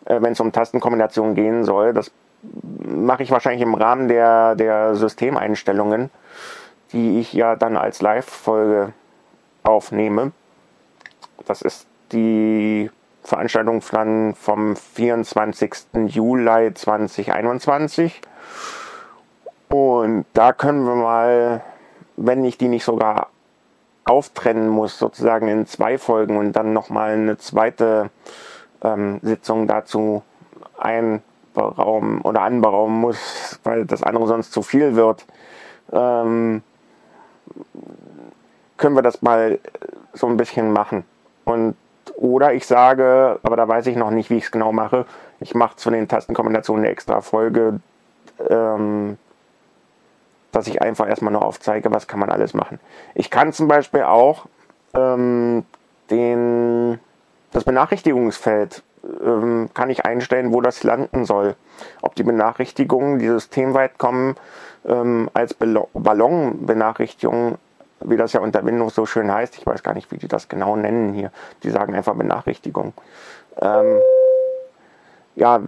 äh, 0.05 0.21
wenn 0.21 0.33
es 0.33 0.39
um 0.39 0.51
Tastenkombinationen 0.51 1.35
gehen 1.35 1.63
soll. 1.63 1.93
Das 1.93 2.11
mache 2.41 3.23
ich 3.23 3.31
wahrscheinlich 3.31 3.61
im 3.61 3.73
Rahmen 3.73 4.09
der, 4.09 4.55
der 4.55 4.95
Systemeinstellungen, 4.95 6.09
die 6.91 7.19
ich 7.19 7.31
ja 7.31 7.55
dann 7.55 7.77
als 7.77 8.01
Live-Folge 8.01 8.91
aufnehme. 9.63 10.33
Das 11.45 11.61
ist 11.61 11.87
die 12.11 12.91
Veranstaltung 13.23 13.81
dann 13.91 14.35
vom 14.35 14.75
24. 14.75 15.73
Juli 16.07 16.73
2021. 16.73 18.21
Und 19.69 20.25
da 20.33 20.53
können 20.53 20.85
wir 20.85 20.95
mal, 20.95 21.61
wenn 22.17 22.45
ich 22.45 22.57
die 22.57 22.67
nicht 22.67 22.83
sogar 22.83 23.29
auftrennen 24.05 24.67
muss, 24.67 24.99
sozusagen 24.99 25.47
in 25.47 25.65
zwei 25.65 25.97
Folgen 25.97 26.37
und 26.37 26.53
dann 26.53 26.73
nochmal 26.73 27.13
eine 27.13 27.37
zweite 27.37 28.09
ähm, 28.83 29.19
Sitzung 29.23 29.67
dazu 29.67 30.23
einberaumen 30.77 32.21
oder 32.21 32.41
anberaumen 32.41 32.99
muss, 32.99 33.59
weil 33.63 33.85
das 33.85 34.03
andere 34.03 34.27
sonst 34.27 34.51
zu 34.51 34.61
viel 34.61 34.95
wird, 34.95 35.25
ähm, 35.91 36.61
können 38.77 38.95
wir 38.95 39.01
das 39.01 39.21
mal 39.21 39.59
so 40.13 40.27
ein 40.27 40.37
bisschen 40.37 40.73
machen. 40.73 41.05
Und 41.45 41.75
oder 42.15 42.53
ich 42.53 42.65
sage, 42.65 43.39
aber 43.43 43.55
da 43.55 43.67
weiß 43.67 43.87
ich 43.87 43.95
noch 43.95 44.11
nicht, 44.11 44.29
wie 44.29 44.37
ich 44.37 44.45
es 44.45 44.51
genau 44.51 44.71
mache, 44.71 45.05
ich 45.39 45.55
mache 45.55 45.75
zu 45.75 45.89
den 45.89 46.07
Tastenkombinationen 46.07 46.83
eine 46.83 46.91
extra 46.91 47.21
Folge, 47.21 47.79
ähm, 48.49 49.17
dass 50.51 50.67
ich 50.67 50.81
einfach 50.81 51.07
erstmal 51.07 51.33
nur 51.33 51.43
aufzeige, 51.43 51.91
was 51.91 52.07
kann 52.07 52.19
man 52.19 52.29
alles 52.29 52.53
machen. 52.53 52.79
Ich 53.15 53.29
kann 53.29 53.53
zum 53.53 53.67
Beispiel 53.67 54.03
auch 54.03 54.45
ähm, 54.93 55.65
den, 56.09 56.99
das 57.51 57.63
Benachrichtigungsfeld 57.63 58.83
ähm, 59.23 59.69
kann 59.73 59.89
ich 59.89 60.05
einstellen, 60.05 60.53
wo 60.53 60.61
das 60.61 60.83
landen 60.83 61.25
soll. 61.25 61.55
Ob 62.01 62.15
die 62.15 62.23
Benachrichtigungen, 62.23 63.19
die 63.19 63.27
systemweit 63.27 63.97
kommen, 63.97 64.35
ähm, 64.85 65.29
als 65.33 65.55
Ballonbenachrichtigungen, 65.55 67.57
wie 68.05 68.17
das 68.17 68.33
ja 68.33 68.39
unter 68.39 68.65
Windows 68.65 68.95
so 68.95 69.05
schön 69.05 69.31
heißt, 69.31 69.57
ich 69.57 69.65
weiß 69.65 69.83
gar 69.83 69.93
nicht, 69.93 70.11
wie 70.11 70.17
die 70.17 70.27
das 70.27 70.49
genau 70.49 70.75
nennen 70.75 71.13
hier, 71.13 71.31
die 71.63 71.69
sagen 71.69 71.95
einfach 71.95 72.15
Benachrichtigung. 72.15 72.93
Ähm, 73.59 73.99
ja, 75.35 75.61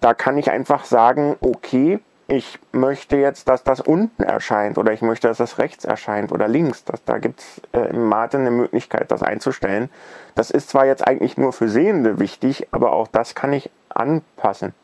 da 0.00 0.14
kann 0.14 0.38
ich 0.38 0.50
einfach 0.50 0.84
sagen, 0.84 1.36
okay, 1.40 2.00
ich 2.28 2.58
möchte 2.72 3.16
jetzt, 3.16 3.48
dass 3.48 3.62
das 3.62 3.80
unten 3.80 4.22
erscheint 4.22 4.78
oder 4.78 4.92
ich 4.92 5.00
möchte, 5.00 5.28
dass 5.28 5.38
das 5.38 5.58
rechts 5.58 5.84
erscheint 5.84 6.32
oder 6.32 6.48
links. 6.48 6.84
Das, 6.84 7.04
da 7.04 7.18
gibt 7.18 7.40
es 7.40 7.60
äh, 7.72 7.90
im 7.90 8.08
Mate 8.08 8.38
eine 8.38 8.50
Möglichkeit, 8.50 9.12
das 9.12 9.22
einzustellen. 9.22 9.90
Das 10.34 10.50
ist 10.50 10.68
zwar 10.68 10.86
jetzt 10.86 11.06
eigentlich 11.06 11.36
nur 11.36 11.52
für 11.52 11.68
Sehende 11.68 12.18
wichtig, 12.18 12.66
aber 12.72 12.92
auch 12.92 13.06
das 13.06 13.34
kann 13.36 13.52
ich 13.52 13.70
anpassen. 13.90 14.74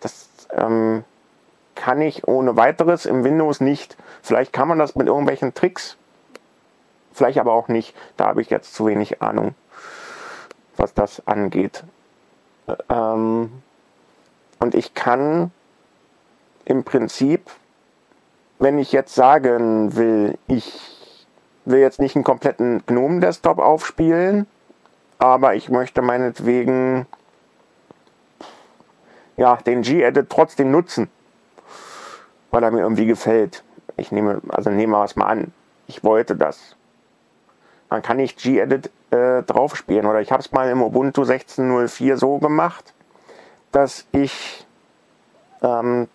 Das 0.00 0.28
ähm, 0.52 1.04
kann 1.74 2.00
ich 2.00 2.26
ohne 2.28 2.56
weiteres 2.56 3.06
im 3.06 3.24
Windows 3.24 3.60
nicht. 3.60 3.96
Vielleicht 4.22 4.52
kann 4.52 4.68
man 4.68 4.78
das 4.78 4.94
mit 4.94 5.08
irgendwelchen 5.08 5.54
Tricks, 5.54 5.96
vielleicht 7.12 7.38
aber 7.38 7.52
auch 7.52 7.68
nicht. 7.68 7.94
Da 8.16 8.26
habe 8.26 8.40
ich 8.40 8.50
jetzt 8.50 8.74
zu 8.74 8.86
wenig 8.86 9.22
Ahnung, 9.22 9.54
was 10.76 10.94
das 10.94 11.26
angeht. 11.26 11.84
Ähm, 12.88 13.50
und 14.58 14.74
ich 14.74 14.94
kann 14.94 15.50
im 16.64 16.84
Prinzip, 16.84 17.50
wenn 18.58 18.78
ich 18.78 18.92
jetzt 18.92 19.14
sagen 19.14 19.96
will, 19.96 20.36
ich 20.46 21.16
will 21.64 21.80
jetzt 21.80 22.00
nicht 22.00 22.16
einen 22.16 22.24
kompletten 22.24 22.82
GNOME-Desktop 22.86 23.58
aufspielen, 23.58 24.46
aber 25.18 25.54
ich 25.54 25.68
möchte 25.68 26.02
meinetwegen 26.02 27.06
ja, 29.36 29.56
den 29.56 29.82
G-Edit 29.82 30.28
trotzdem 30.30 30.70
nutzen, 30.70 31.08
weil 32.50 32.62
er 32.62 32.70
mir 32.70 32.80
irgendwie 32.80 33.06
gefällt. 33.06 33.62
Ich 33.96 34.12
nehme, 34.12 34.40
also 34.48 34.70
nehmen 34.70 34.92
wir 34.92 35.04
es 35.04 35.16
mal 35.16 35.26
an, 35.26 35.52
ich 35.86 36.04
wollte 36.04 36.36
das. 36.36 36.76
Dann 37.90 38.02
kann 38.02 38.18
ich 38.18 38.36
G-Edit 38.36 38.90
äh, 39.10 39.42
draufspielen. 39.42 40.06
Oder 40.06 40.20
ich 40.20 40.30
habe 40.32 40.42
es 40.42 40.52
mal 40.52 40.68
im 40.68 40.82
Ubuntu 40.82 41.22
16.04 41.22 42.16
so 42.16 42.38
gemacht, 42.38 42.92
dass 43.72 44.06
ich 44.12 44.66
ähm, 45.62 46.08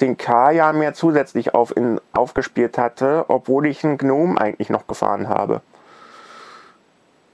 den 0.00 0.16
K 0.16 0.50
ja 0.50 0.72
mehr 0.72 0.94
zusätzlich 0.94 1.54
auf 1.54 1.76
in, 1.76 2.00
aufgespielt 2.12 2.78
hatte, 2.78 3.26
obwohl 3.28 3.66
ich 3.66 3.84
einen 3.84 3.98
Gnome 3.98 4.40
eigentlich 4.40 4.70
noch 4.70 4.86
gefahren 4.86 5.28
habe. 5.28 5.60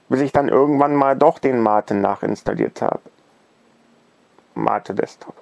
Bis 0.09 0.21
ich 0.21 0.31
dann 0.31 0.49
irgendwann 0.49 0.95
mal 0.95 1.15
doch 1.15 1.39
den 1.39 1.61
Mate 1.61 1.93
nachinstalliert 1.93 2.81
habe. 2.81 2.99
Mate 4.55 4.93
Desktop. 4.93 5.35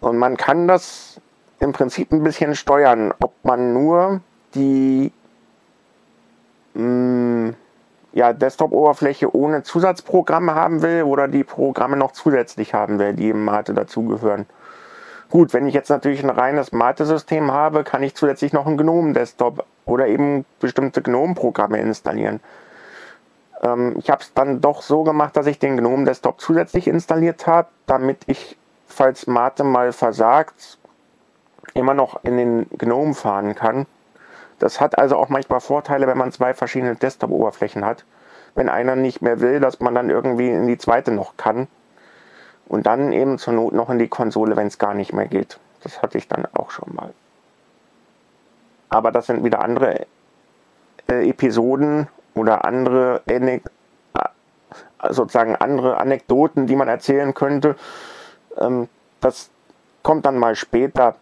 Und 0.00 0.18
man 0.18 0.36
kann 0.36 0.68
das 0.68 1.20
im 1.58 1.72
Prinzip 1.72 2.12
ein 2.12 2.22
bisschen 2.22 2.54
steuern, 2.54 3.12
ob 3.20 3.32
man 3.42 3.72
nur 3.72 4.20
die 4.56 5.12
mh, 6.74 6.82
mm, 6.82 7.54
ja, 8.12 8.32
Desktop-Oberfläche 8.32 9.34
ohne 9.36 9.62
Zusatzprogramme 9.62 10.54
haben 10.54 10.80
will 10.80 11.02
oder 11.02 11.28
die 11.28 11.44
Programme 11.44 11.96
noch 11.96 12.12
zusätzlich 12.12 12.72
haben 12.72 12.98
will, 12.98 13.12
die 13.12 13.28
im 13.28 13.44
Mate 13.44 13.74
dazugehören. 13.74 14.46
Gut, 15.28 15.52
wenn 15.52 15.66
ich 15.66 15.74
jetzt 15.74 15.90
natürlich 15.90 16.24
ein 16.24 16.30
reines 16.30 16.72
Mate-System 16.72 17.52
habe, 17.52 17.84
kann 17.84 18.02
ich 18.02 18.14
zusätzlich 18.14 18.52
noch 18.54 18.66
einen 18.66 18.78
GNOME-Desktop 18.78 19.66
oder 19.84 20.06
eben 20.06 20.46
bestimmte 20.60 21.02
GNOME-Programme 21.02 21.78
installieren. 21.78 22.40
Ähm, 23.62 23.96
ich 23.98 24.08
habe 24.08 24.22
es 24.22 24.32
dann 24.32 24.60
doch 24.60 24.82
so 24.82 25.02
gemacht, 25.02 25.36
dass 25.36 25.46
ich 25.46 25.58
den 25.58 25.76
GNOME-Desktop 25.76 26.40
zusätzlich 26.40 26.86
installiert 26.86 27.46
habe, 27.46 27.68
damit 27.86 28.22
ich, 28.26 28.56
falls 28.86 29.26
Mate 29.26 29.62
mal 29.62 29.92
versagt, 29.92 30.78
immer 31.74 31.92
noch 31.92 32.24
in 32.24 32.36
den 32.36 32.66
GNOME 32.70 33.14
fahren 33.14 33.54
kann. 33.54 33.86
Das 34.58 34.80
hat 34.80 34.98
also 34.98 35.16
auch 35.16 35.28
manchmal 35.28 35.60
Vorteile, 35.60 36.06
wenn 36.06 36.18
man 36.18 36.32
zwei 36.32 36.54
verschiedene 36.54 36.96
Desktop-Oberflächen 36.96 37.84
hat. 37.84 38.04
Wenn 38.54 38.68
einer 38.68 38.96
nicht 38.96 39.20
mehr 39.20 39.40
will, 39.40 39.60
dass 39.60 39.80
man 39.80 39.94
dann 39.94 40.08
irgendwie 40.08 40.48
in 40.48 40.66
die 40.66 40.78
zweite 40.78 41.10
noch 41.10 41.36
kann. 41.36 41.68
Und 42.68 42.86
dann 42.86 43.12
eben 43.12 43.38
zur 43.38 43.52
Not 43.52 43.74
noch 43.74 43.90
in 43.90 43.98
die 43.98 44.08
Konsole, 44.08 44.56
wenn 44.56 44.66
es 44.66 44.78
gar 44.78 44.94
nicht 44.94 45.12
mehr 45.12 45.26
geht. 45.26 45.58
Das 45.82 46.02
hatte 46.02 46.18
ich 46.18 46.26
dann 46.26 46.46
auch 46.54 46.70
schon 46.70 46.94
mal. 46.94 47.12
Aber 48.88 49.12
das 49.12 49.26
sind 49.26 49.44
wieder 49.44 49.60
andere 49.60 50.06
äh, 51.08 51.28
Episoden 51.28 52.08
oder 52.34 52.64
andere 52.64 53.22
äh, 53.26 53.60
sozusagen 55.10 55.56
andere 55.56 55.98
Anekdoten, 55.98 56.66
die 56.66 56.76
man 56.76 56.88
erzählen 56.88 57.34
könnte. 57.34 57.76
Ähm, 58.58 58.88
das 59.20 59.50
kommt 60.02 60.26
dann 60.26 60.38
mal 60.38 60.56
später, 60.56 61.16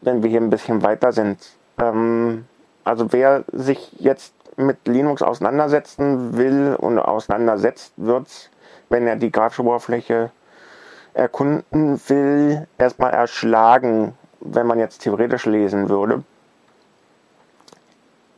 wenn 0.00 0.22
wir 0.22 0.30
hier 0.30 0.40
ein 0.40 0.50
bisschen 0.50 0.82
weiter 0.82 1.12
sind. 1.12 1.38
Ähm, 1.78 2.46
also 2.84 3.12
wer 3.12 3.44
sich 3.52 3.92
jetzt 3.98 4.34
mit 4.56 4.86
Linux 4.86 5.22
auseinandersetzen 5.22 6.36
will 6.36 6.76
und 6.78 6.98
auseinandersetzt, 6.98 7.92
wird 7.96 8.50
wenn 8.92 9.06
er 9.06 9.16
die 9.16 9.32
grafische 9.32 9.62
Oberfläche 9.62 10.30
erkunden 11.14 12.00
will, 12.08 12.68
erstmal 12.78 13.12
erschlagen, 13.12 14.14
wenn 14.40 14.66
man 14.66 14.78
jetzt 14.78 15.00
theoretisch 15.00 15.46
lesen 15.46 15.88
würde. 15.88 16.22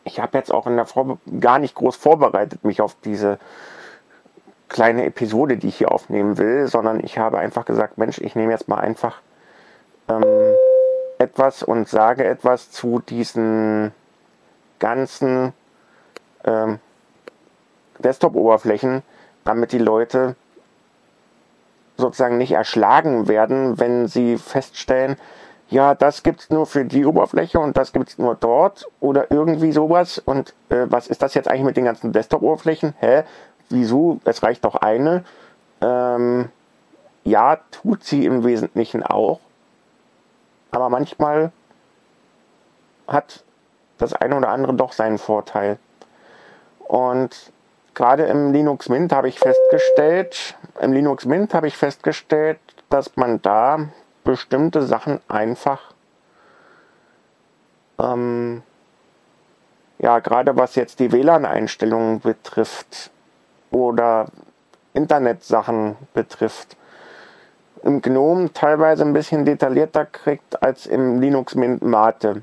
Ich 0.05 0.21
habe 0.21 0.39
jetzt 0.39 0.53
auch 0.53 0.67
in 0.67 0.77
der 0.77 0.87
Vor 0.87 1.19
gar 1.41 1.59
nicht 1.59 1.75
groß 1.75 1.97
vorbereitet 1.97 2.65
mich 2.65 2.81
auf 2.81 2.97
diese 3.05 3.39
kleine 4.69 5.05
Episode, 5.05 5.57
die 5.57 5.69
ich 5.69 5.77
hier 5.77 5.93
aufnehmen 5.93 6.39
will, 6.39 6.67
sondern 6.69 7.01
ich 7.01 7.19
habe 7.19 7.39
einfach 7.39 7.65
gesagt, 7.65 7.99
Mensch, 7.99 8.19
ich 8.19 8.35
nehme 8.35 8.53
jetzt 8.53 8.69
mal 8.69 8.79
einfach 8.79 9.21
ähm, 10.09 10.25
etwas 11.25 11.63
und 11.63 11.89
sage 11.89 12.25
etwas 12.25 12.71
zu 12.71 13.01
diesen 13.01 13.93
ganzen 14.79 15.53
ähm, 16.45 16.79
Desktop-Oberflächen, 17.99 19.03
damit 19.45 19.73
die 19.73 19.79
Leute 19.79 20.37
sozusagen 21.97 22.39
nicht 22.39 22.53
erschlagen 22.53 23.29
werden, 23.29 23.79
wenn 23.79 24.09
sie 24.09 24.37
feststellen, 24.37 25.17
ja, 25.71 25.95
das 25.95 26.23
gibt 26.23 26.41
es 26.41 26.51
nur 26.51 26.67
für 26.67 26.85
die 26.85 27.07
Oberfläche 27.07 27.59
und 27.59 27.77
das 27.77 27.93
gibt 27.93 28.11
es 28.11 28.19
nur 28.19 28.35
dort 28.35 28.87
oder 29.01 29.31
irgendwie 29.31 29.73
sowas. 29.73 30.19
Und 30.19 30.55
äh, 30.69 30.87
was 30.89 31.07
ist 31.09 31.23
das 31.23 31.35
jetzt 31.35 31.49
eigentlich 31.49 31.65
mit 31.65 31.77
den 31.77 31.87
ganzen 31.87 32.13
Desktop-Oberflächen? 32.13 32.95
Hä? 32.99 33.23
Wieso? 33.71 34.21
Es 34.25 34.43
reicht 34.43 34.65
doch 34.65 34.77
eine. 34.77 35.25
Ähm, 35.81 36.51
ja, 37.25 37.59
tut 37.71 38.05
sie 38.05 38.27
im 38.27 38.45
Wesentlichen 38.45 39.03
auch. 39.03 39.41
Aber 40.75 40.89
manchmal 40.89 41.53
hat 43.07 43.45
das 43.99 44.13
eine 44.13 44.37
oder 44.37 44.49
andere 44.49 44.75
doch 44.75 44.93
seinen 44.93 45.19
Vorteil. 45.19 45.79
Und 46.81 47.53
gerade 47.95 48.25
im 48.25 48.53
Linux 48.53 48.89
Mint 48.89 49.13
habe 49.13 49.29
ich 49.29 49.39
festgestellt, 49.39 50.57
im 50.81 50.93
Linux 50.93 51.27
Mint 51.27 51.55
habe 51.55 51.69
ich 51.69 51.77
festgestellt, 51.77 52.59
dass 52.91 53.17
man 53.17 53.41
da 53.41 53.89
bestimmte 54.25 54.83
Sachen 54.83 55.21
einfach, 55.29 55.95
ähm, 58.01 58.65
ja, 59.99 60.19
gerade 60.19 60.57
was 60.57 60.75
jetzt 60.75 60.99
die 60.99 61.13
WLAN-Einstellungen 61.13 62.19
betrifft 62.19 63.13
oder 63.71 64.27
Internetsachen 64.93 65.95
betrifft, 66.15 66.77
im 67.85 68.01
GNOME 68.01 68.53
teilweise 68.55 69.05
ein 69.05 69.13
bisschen 69.13 69.45
detaillierter 69.45 70.07
kriegt 70.07 70.63
als 70.63 70.87
im 70.87 71.21
Linux 71.21 71.55
Mint 71.55 71.83
Mate. 71.83 72.43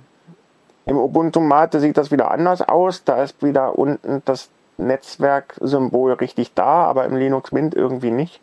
Im 0.86 0.98
Ubuntu 0.98 1.40
Mate 1.40 1.80
sieht 1.80 1.98
das 1.98 2.12
wieder 2.12 2.30
anders 2.30 2.62
aus. 2.62 3.04
Da 3.04 3.24
ist 3.24 3.44
wieder 3.44 3.78
unten 3.78 4.22
das 4.26 4.50
Netzwerksymbol 4.78 6.14
richtig 6.14 6.54
da, 6.54 6.86
aber 6.86 7.06
im 7.06 7.16
Linux 7.16 7.52
Mint 7.52 7.74
irgendwie 7.74 8.12
nicht. 8.12 8.40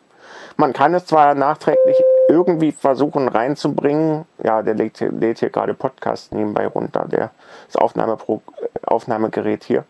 Man 0.57 0.73
kann 0.73 0.93
es 0.93 1.05
zwar 1.05 1.35
nachträglich 1.35 1.97
irgendwie 2.27 2.73
versuchen 2.73 3.29
reinzubringen. 3.29 4.25
Ja, 4.43 4.61
der 4.61 4.75
lädt, 4.75 4.99
lädt 4.99 5.39
hier 5.39 5.49
gerade 5.49 5.73
Podcast 5.73 6.33
nebenbei 6.33 6.67
runter, 6.67 7.05
der, 7.09 7.31
das 7.67 7.77
Aufnahmepro 7.77 8.41
Aufnahmegerät 8.85 9.63
hier. 9.63 9.85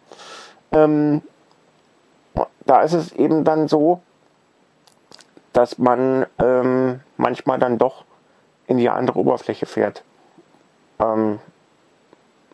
Ähm, 0.72 1.24
da 2.66 2.82
ist 2.82 2.94
es 2.94 3.12
eben 3.14 3.44
dann 3.44 3.68
so, 3.68 4.02
dass 5.54 5.78
man 5.78 6.26
ähm, 6.40 7.02
manchmal 7.18 7.60
dann 7.60 7.78
doch 7.78 8.06
in 8.68 8.78
die 8.78 8.90
andere 8.90 9.20
Oberfläche 9.20 9.66
fährt. 9.66 10.04
Ähm, 11.00 11.40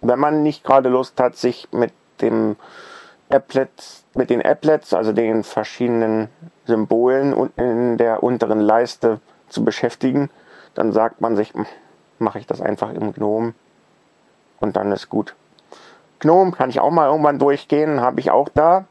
wenn 0.01 0.19
man 0.19 0.43
nicht 0.43 0.63
gerade 0.63 0.89
Lust 0.89 1.19
hat, 1.19 1.35
sich 1.35 1.67
mit 1.71 1.91
dem 2.21 2.55
Applets, 3.29 4.05
mit 4.13 4.29
den 4.29 4.41
Applets, 4.41 4.93
also 4.93 5.11
den 5.11 5.43
verschiedenen 5.43 6.29
Symbolen 6.65 7.51
in 7.57 7.97
der 7.97 8.23
unteren 8.23 8.59
Leiste 8.59 9.19
zu 9.49 9.63
beschäftigen, 9.63 10.29
dann 10.73 10.91
sagt 10.91 11.21
man 11.21 11.35
sich, 11.35 11.53
hm, 11.53 11.65
mache 12.19 12.39
ich 12.39 12.47
das 12.47 12.61
einfach 12.61 12.93
im 12.93 13.13
GNOME 13.13 13.53
und 14.59 14.75
dann 14.75 14.91
ist 14.91 15.09
gut. 15.09 15.35
GNOME 16.19 16.51
kann 16.51 16.69
ich 16.69 16.79
auch 16.79 16.91
mal 16.91 17.07
irgendwann 17.07 17.39
durchgehen, 17.39 17.99
habe 17.99 18.19
ich 18.19 18.31
auch 18.31 18.49
da, 18.49 18.85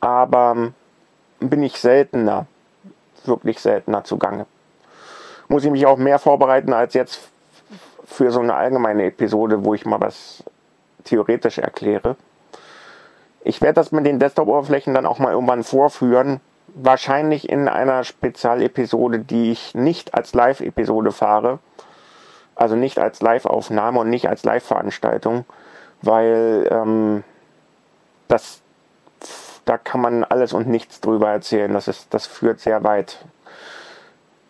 aber 0.00 0.72
bin 1.40 1.62
ich 1.62 1.78
seltener, 1.78 2.46
wirklich 3.24 3.60
seltener 3.60 4.04
zugange. 4.04 4.46
Muss 5.48 5.64
ich 5.64 5.70
mich 5.70 5.86
auch 5.86 5.96
mehr 5.96 6.18
vorbereiten 6.18 6.72
als 6.72 6.94
jetzt 6.94 7.20
für 8.04 8.30
so 8.30 8.40
eine 8.40 8.54
allgemeine 8.54 9.04
Episode, 9.04 9.64
wo 9.64 9.74
ich 9.74 9.84
mal 9.84 10.00
was 10.00 10.42
theoretisch 11.04 11.58
erkläre. 11.58 12.16
Ich 13.44 13.60
werde 13.60 13.74
das 13.74 13.92
mit 13.92 14.06
den 14.06 14.18
Desktop-Oberflächen 14.18 14.94
dann 14.94 15.06
auch 15.06 15.18
mal 15.18 15.32
irgendwann 15.32 15.62
vorführen. 15.62 16.40
Wahrscheinlich 16.74 17.48
in 17.48 17.68
einer 17.68 18.02
Spezialepisode, 18.02 19.20
die 19.20 19.52
ich 19.52 19.74
nicht 19.74 20.14
als 20.14 20.34
Live-Episode 20.34 21.12
fahre. 21.12 21.60
Also 22.56 22.74
nicht 22.74 22.98
als 22.98 23.20
Live-Aufnahme 23.20 24.00
und 24.00 24.10
nicht 24.10 24.28
als 24.28 24.42
Live-Veranstaltung, 24.42 25.44
weil 26.02 26.66
ähm, 26.70 27.22
das, 28.28 28.62
da 29.66 29.76
kann 29.76 30.00
man 30.00 30.24
alles 30.24 30.54
und 30.54 30.68
nichts 30.68 31.00
drüber 31.00 31.28
erzählen. 31.28 31.74
Das, 31.74 31.88
ist, 31.88 32.14
das 32.14 32.26
führt 32.26 32.60
sehr 32.60 32.82
weit. 32.84 33.26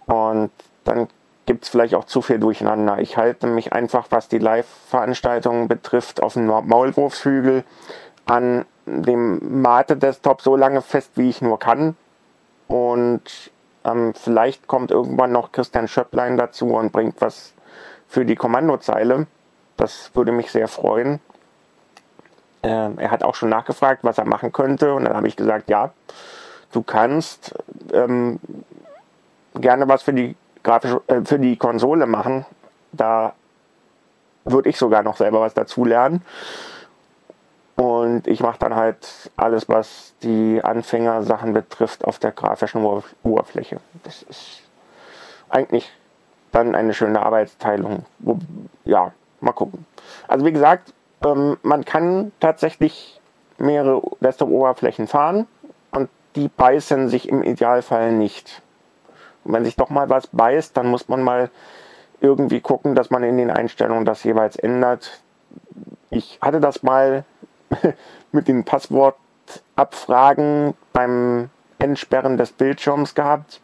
Und 0.05 0.51
dann 0.85 1.09
gibt 1.47 1.65
es 1.65 1.71
vielleicht 1.71 1.95
auch 1.95 2.05
zu 2.05 2.23
viel 2.23 2.39
Durcheinander. 2.39 2.99
Ich 2.99 3.17
halte 3.17 3.47
mich 3.47 3.73
einfach, 3.73 4.07
was 4.11 4.29
die 4.29 4.39
Live-Veranstaltungen 4.39 5.69
betrifft, 5.69 6.23
auf 6.23 6.35
dem 6.35 6.47
Maulwurfshügel 6.47 7.65
an 8.27 8.67
dem 8.85 9.63
Mate-Desktop 9.63 10.43
so 10.43 10.55
lange 10.55 10.83
fest, 10.83 11.13
wie 11.15 11.31
ich 11.31 11.41
nur 11.41 11.59
kann. 11.59 11.97
Und 12.69 13.23
ähm, 13.85 14.13
vielleicht 14.15 14.67
kommt 14.67 14.91
irgendwann 14.91 15.33
noch 15.33 15.51
Christian 15.51 15.89
Schöpplein 15.89 16.37
dazu 16.37 16.75
und 16.75 16.93
bringt 16.93 17.21
was 17.21 17.55
für 18.07 18.25
die 18.25 18.37
Kommandozeile. 18.37 19.27
Das 19.77 20.11
würde 20.15 20.33
mich 20.33 20.51
sehr 20.51 20.69
freuen. 20.69 21.21
Äh, 22.67 22.91
er 22.97 23.11
hat 23.13 23.23
auch 23.23 23.37
schon 23.37 23.49
nachgefragt, 23.49 24.03
was 24.03 24.19
er 24.19 24.25
machen 24.25 24.53
könnte. 24.53 24.93
Und 24.93 25.05
dann 25.05 25.15
habe 25.15 25.29
ich 25.29 25.37
gesagt, 25.37 25.71
ja, 25.71 25.93
du 26.73 26.83
kannst 26.83 27.55
ähm, 27.93 28.41
gerne 29.55 29.89
was 29.89 30.03
für 30.03 30.13
die 30.13 30.35
grafische, 30.65 31.01
äh, 31.07 31.25
für 31.25 31.39
die 31.39 31.57
Konsole 31.57 32.07
machen. 32.07 32.45
Da 32.91 33.35
würde 34.45 34.69
ich 34.69 34.79
sogar 34.79 35.05
noch 35.05 35.17
selber 35.17 35.41
was 35.41 35.55
dazu 35.55 35.85
lernen. 35.85 36.23
Und 37.77 38.27
ich 38.27 38.41
mache 38.41 38.59
dann 38.59 38.75
halt 38.75 39.31
alles, 39.37 39.69
was 39.69 40.15
die 40.23 40.61
Anfängersachen 40.65 41.53
betrifft, 41.53 42.05
auf 42.05 42.19
der 42.19 42.33
grafischen 42.33 42.85
Oberfläche. 43.23 43.79
Das 44.03 44.23
ist 44.23 44.63
eigentlich 45.51 45.93
dann 46.51 46.75
eine 46.75 46.95
schöne 46.95 47.21
Arbeitsteilung. 47.23 48.07
Ja, 48.85 49.13
mal 49.41 49.53
gucken. 49.53 49.85
Also 50.27 50.45
wie 50.47 50.53
gesagt, 50.53 50.95
ähm, 51.25 51.57
man 51.63 51.85
kann 51.85 52.33
tatsächlich 52.41 53.21
mehrere 53.59 54.03
Desktop-Oberflächen 54.21 55.07
fahren 55.07 55.47
und 55.91 56.09
die 56.35 56.49
beißen 56.49 57.09
sich 57.09 57.29
im 57.29 57.43
Idealfall 57.43 58.13
nicht. 58.13 58.63
Und 59.45 59.53
wenn 59.53 59.65
sich 59.65 59.77
doch 59.77 59.91
mal 59.91 60.11
was 60.11 60.27
beißt, 60.27 60.77
dann 60.77 60.89
muss 60.89 61.09
man 61.09 61.23
mal 61.23 61.51
irgendwie 62.21 62.61
gucken, 62.61 62.95
dass 62.95 63.11
man 63.11 63.23
in 63.23 63.37
den 63.37 63.51
Einstellungen 63.51 64.05
das 64.05 64.25
jeweils 64.25 64.57
ändert. 64.57 65.21
Ich 66.11 66.39
hatte 66.41 66.61
das 66.61 66.83
mal 66.83 67.25
mit 68.33 68.49
den 68.49 68.65
Passwortabfragen 68.65 70.75
beim 70.93 71.51
Entsperren 71.79 72.37
des 72.37 72.53
Bildschirms 72.53 73.15
gehabt. 73.15 73.61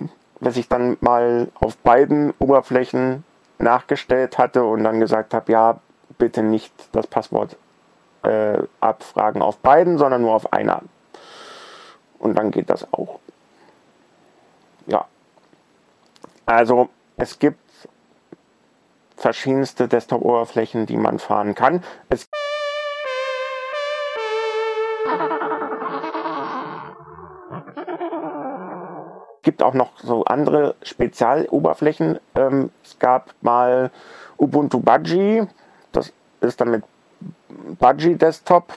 bis 0.40 0.56
ich 0.56 0.68
dann 0.68 0.96
mal 1.00 1.48
auf 1.54 1.76
beiden 1.78 2.32
Oberflächen 2.38 3.24
nachgestellt 3.58 4.38
hatte 4.38 4.64
und 4.64 4.84
dann 4.84 5.00
gesagt 5.00 5.34
habe, 5.34 5.52
ja, 5.52 5.80
bitte 6.18 6.42
nicht 6.42 6.72
das 6.92 7.06
Passwort 7.06 7.56
äh, 8.22 8.58
abfragen 8.80 9.42
auf 9.42 9.58
beiden, 9.58 9.98
sondern 9.98 10.22
nur 10.22 10.34
auf 10.34 10.52
einer. 10.52 10.82
Und 12.18 12.36
dann 12.36 12.50
geht 12.50 12.70
das 12.70 12.92
auch. 12.92 13.20
Ja. 14.86 15.06
Also 16.46 16.88
es 17.16 17.38
gibt 17.38 17.60
verschiedenste 19.16 19.88
Desktop-Oberflächen, 19.88 20.86
die 20.86 20.96
man 20.96 21.18
fahren 21.18 21.54
kann. 21.54 21.82
Es 22.08 22.26
gibt 29.42 29.62
auch 29.62 29.74
noch 29.74 29.98
so 29.98 30.24
andere 30.24 30.74
Spezialoberflächen. 30.82 32.18
Ähm, 32.34 32.70
es 32.84 32.98
gab 32.98 33.32
mal 33.40 33.90
Ubuntu 34.36 34.80
Budgie, 34.80 35.46
ist 36.48 36.60
dann 36.60 36.70
mit 36.70 36.84
Budgie 37.78 38.16
Desktop, 38.16 38.74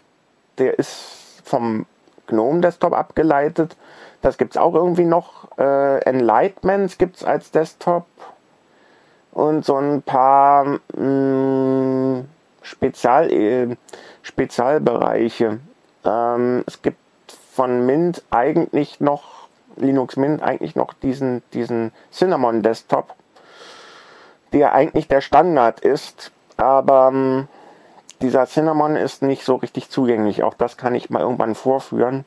der 0.57 0.77
ist 0.77 1.41
vom 1.43 1.85
GNOME 2.27 2.61
Desktop 2.61 2.93
abgeleitet. 2.93 3.75
Das 4.21 4.37
gibt 4.37 4.53
es 4.53 4.57
auch 4.57 4.73
irgendwie 4.73 5.05
noch. 5.05 5.57
Äh, 5.57 5.99
Enlightenment 6.03 6.97
gibt 6.99 7.17
es 7.17 7.23
als 7.23 7.51
Desktop. 7.51 8.05
Und 9.31 9.65
so 9.65 9.77
ein 9.77 10.01
paar 10.01 10.79
mh, 10.95 11.01
mm, 11.03 12.29
Spezial, 12.61 13.31
äh, 13.31 13.75
Spezialbereiche. 14.21 15.59
Ähm, 16.05 16.63
es 16.67 16.81
gibt 16.81 16.99
von 17.53 17.85
Mint 17.85 18.23
eigentlich 18.29 18.99
noch, 18.99 19.47
Linux 19.75 20.17
Mint 20.17 20.41
eigentlich 20.41 20.75
noch 20.75 20.93
diesen, 20.93 21.41
diesen 21.53 21.91
Cinnamon 22.11 22.63
Desktop, 22.63 23.15
der 24.51 24.73
eigentlich 24.73 25.07
der 25.07 25.21
Standard 25.21 25.79
ist. 25.79 26.31
Aber 26.57 27.09
ähm, 27.13 27.47
dieser 28.21 28.45
Cinnamon 28.45 28.95
ist 28.95 29.21
nicht 29.21 29.45
so 29.45 29.55
richtig 29.55 29.89
zugänglich. 29.89 30.43
Auch 30.43 30.53
das 30.53 30.77
kann 30.77 30.95
ich 30.95 31.09
mal 31.09 31.21
irgendwann 31.21 31.55
vorführen, 31.55 32.25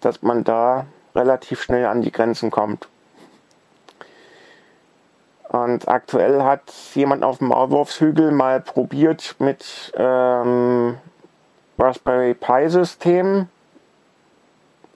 dass 0.00 0.22
man 0.22 0.44
da 0.44 0.86
relativ 1.14 1.62
schnell 1.62 1.86
an 1.86 2.02
die 2.02 2.12
Grenzen 2.12 2.50
kommt. 2.50 2.88
Und 5.48 5.88
aktuell 5.88 6.42
hat 6.42 6.70
jemand 6.94 7.24
auf 7.24 7.38
dem 7.38 7.48
Maulwurfshügel 7.48 8.30
mal 8.32 8.60
probiert 8.60 9.36
mit 9.38 9.92
ähm, 9.96 10.98
Raspberry 11.78 12.34
Pi 12.34 12.68
System. 12.68 13.48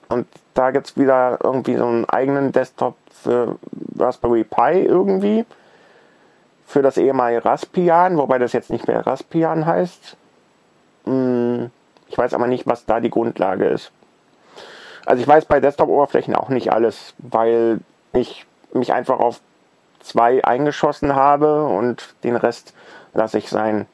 Und 0.09 0.27
da 0.53 0.69
gibt 0.69 0.87
es 0.87 0.97
wieder 0.97 1.39
irgendwie 1.43 1.75
so 1.75 1.85
einen 1.85 2.05
eigenen 2.05 2.51
Desktop 2.51 2.95
für 3.09 3.57
Raspberry 3.97 4.43
Pi 4.43 4.81
irgendwie 4.81 5.45
für 6.65 6.81
das 6.81 6.97
ehemalige 6.97 7.45
Raspbian, 7.45 8.17
wobei 8.17 8.39
das 8.39 8.53
jetzt 8.53 8.69
nicht 8.69 8.87
mehr 8.87 9.05
Raspbian 9.05 9.65
heißt. 9.65 10.17
Hm, 11.05 11.71
ich 12.07 12.17
weiß 12.17 12.33
aber 12.33 12.47
nicht, 12.47 12.67
was 12.67 12.85
da 12.85 12.99
die 12.99 13.09
Grundlage 13.09 13.65
ist. 13.65 13.91
Also 15.05 15.21
ich 15.21 15.27
weiß 15.27 15.45
bei 15.45 15.59
Desktop-Oberflächen 15.59 16.35
auch 16.35 16.49
nicht 16.49 16.71
alles, 16.71 17.13
weil 17.17 17.79
ich 18.13 18.45
mich 18.73 18.93
einfach 18.93 19.19
auf 19.19 19.41
zwei 19.99 20.43
eingeschossen 20.43 21.15
habe 21.15 21.65
und 21.65 22.15
den 22.23 22.35
Rest 22.35 22.73
lasse 23.13 23.37
ich 23.37 23.49
sein. 23.49 23.87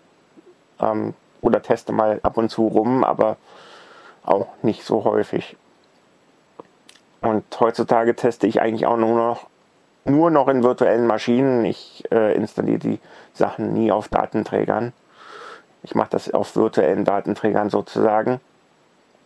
Ähm, 0.79 1.13
oder 1.41 1.61
teste 1.61 1.93
mal 1.93 2.19
ab 2.23 2.37
und 2.37 2.49
zu 2.49 2.67
rum, 2.67 3.03
aber 3.03 3.37
auch 4.23 4.47
nicht 4.61 4.83
so 4.83 5.03
häufig. 5.05 5.55
Und 7.21 7.43
heutzutage 7.59 8.15
teste 8.15 8.47
ich 8.47 8.61
eigentlich 8.61 8.85
auch 8.85 8.97
nur 8.97 9.15
noch 9.15 9.47
nur 10.05 10.31
noch 10.31 10.47
in 10.47 10.63
virtuellen 10.63 11.07
Maschinen. 11.07 11.65
Ich 11.65 12.03
äh, 12.11 12.33
installiere 12.35 12.79
die 12.79 12.99
Sachen 13.33 13.73
nie 13.73 13.91
auf 13.91 14.07
Datenträgern. 14.07 14.93
Ich 15.83 15.95
mache 15.95 16.09
das 16.11 16.33
auf 16.33 16.55
virtuellen 16.55 17.05
Datenträgern 17.05 17.69
sozusagen. 17.69 18.39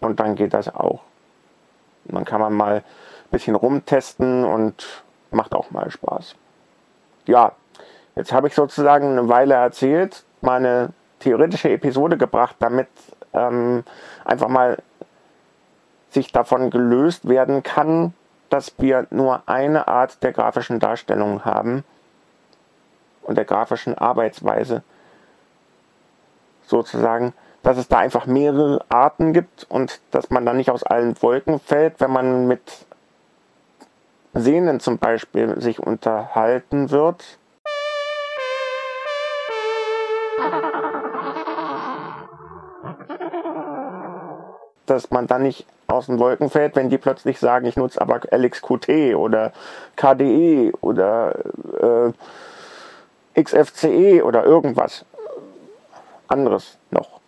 Und 0.02 0.20
dann 0.20 0.36
geht 0.36 0.54
das 0.54 0.74
auch. 0.74 1.02
dann 2.06 2.26
kann 2.26 2.42
man 2.42 2.54
mal 2.54 2.78
ein 2.78 2.84
bisschen 3.32 3.56
rumtesten 3.56 4.44
und 4.44 5.04
macht 5.32 5.56
auch 5.56 5.72
mal 5.72 5.90
Spaß. 5.90 6.36
Ja, 7.26 7.54
jetzt 8.16 8.34
habe 8.34 8.48
ich 8.48 8.56
sozusagen 8.56 9.12
eine 9.12 9.30
Weile 9.30 9.56
erzählt, 9.56 10.26
meine 10.42 10.90
theoretische 11.20 11.70
Episode 11.70 12.18
gebracht, 12.18 12.58
damit 12.60 12.90
ähm, 13.34 13.84
einfach 14.26 14.50
mal 14.50 14.78
sich 16.10 16.32
davon 16.32 16.70
gelöst 16.70 17.28
werden 17.28 17.64
kann, 17.64 18.14
dass 18.54 18.74
wir 18.78 19.08
nur 19.10 19.42
eine 19.48 19.88
Art 19.88 20.22
der 20.22 20.32
grafischen 20.32 20.80
Darstellung 20.80 21.44
haben 21.44 21.84
und 23.24 23.36
der 23.36 23.46
grafischen 23.46 23.98
Arbeitsweise 23.98 24.84
sozusagen, 26.68 27.34
dass 27.64 27.78
es 27.78 27.88
da 27.88 27.98
einfach 27.98 28.28
mehrere 28.28 28.86
Arten 28.90 29.34
gibt 29.34 29.66
und 29.70 30.02
dass 30.12 30.30
man 30.30 30.46
dann 30.46 30.58
nicht 30.58 30.70
aus 30.70 30.84
allen 30.84 31.20
Wolken 31.24 31.60
fällt, 31.60 32.00
wenn 32.00 32.12
man 32.12 32.46
mit 32.48 32.86
Sehnen 34.36 34.80
zum 34.80 35.00
Beispiel 35.00 35.60
sich 35.60 35.80
unterhalten 35.80 36.92
wird. 36.92 37.40
Dass 44.86 45.10
man 45.10 45.26
dann 45.28 45.42
nicht 45.44 45.66
aus 45.94 46.08
den 46.08 46.20
Wolken 46.20 46.50
fällt, 46.50 46.76
wenn 46.76 46.90
die 46.90 46.98
plötzlich 46.98 47.40
sagen, 47.40 47.66
ich 47.66 47.78
nutze 47.78 48.02
aber 48.02 48.22
LXQT 48.32 49.16
oder 49.16 49.52
KDE 49.96 50.72
oder 50.82 51.36
äh, 53.36 53.42
XFCE 53.42 54.24
oder 54.24 54.44
irgendwas 54.44 55.06
anderes 56.28 56.78
noch. 56.92 57.20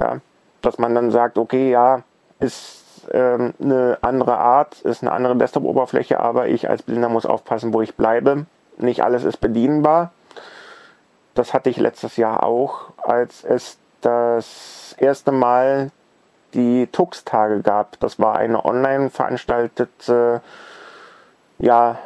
Ja, 0.00 0.18
dass 0.62 0.78
man 0.78 0.94
dann 0.94 1.10
sagt, 1.10 1.38
okay, 1.38 1.70
ja, 1.70 2.02
ist 2.40 2.84
ähm, 3.12 3.54
eine 3.60 3.98
andere 4.00 4.38
Art, 4.38 4.80
ist 4.82 5.02
eine 5.02 5.12
andere 5.12 5.36
Desktop-Oberfläche, 5.36 6.20
aber 6.20 6.48
ich 6.48 6.68
als 6.68 6.82
Blinder 6.82 7.08
muss 7.08 7.26
aufpassen, 7.26 7.72
wo 7.72 7.82
ich 7.82 7.94
bleibe. 7.94 8.46
Nicht 8.76 9.02
alles 9.02 9.24
ist 9.24 9.38
bedienbar. 9.38 10.12
Das 11.34 11.52
hatte 11.52 11.70
ich 11.70 11.76
letztes 11.76 12.16
Jahr 12.16 12.42
auch, 12.42 12.90
als 13.02 13.44
es 13.44 13.78
das 14.00 14.94
erste 14.98 15.32
Mal 15.32 15.90
die 16.54 16.86
Tux-Tage 16.86 17.60
gab. 17.60 18.00
Das 18.00 18.18
war 18.18 18.36
eine 18.36 18.64
online 18.64 19.10
veranstaltete 19.10 20.40
ja, 21.58 21.98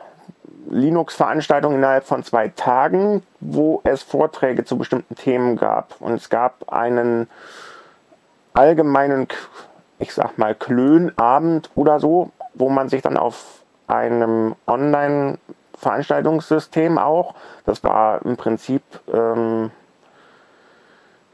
Linux-Veranstaltung 0.70 1.74
innerhalb 1.74 2.04
von 2.04 2.22
zwei 2.24 2.48
Tagen, 2.48 3.22
wo 3.40 3.80
es 3.84 4.02
Vorträge 4.02 4.64
zu 4.64 4.76
bestimmten 4.76 5.14
Themen 5.14 5.56
gab. 5.56 5.94
Und 6.00 6.14
es 6.14 6.28
gab 6.28 6.72
einen 6.72 7.30
allgemeinen, 8.52 9.28
ich 9.98 10.12
sag 10.14 10.36
mal, 10.38 10.54
Klönabend 10.54 11.70
oder 11.74 11.98
so, 12.00 12.30
wo 12.54 12.68
man 12.68 12.88
sich 12.88 13.02
dann 13.02 13.16
auf 13.16 13.62
einem 13.86 14.56
Online-Veranstaltungssystem 14.66 16.98
auch, 16.98 17.34
das 17.64 17.84
war 17.84 18.24
im 18.24 18.36
Prinzip 18.36 18.82
ähm, 19.12 19.70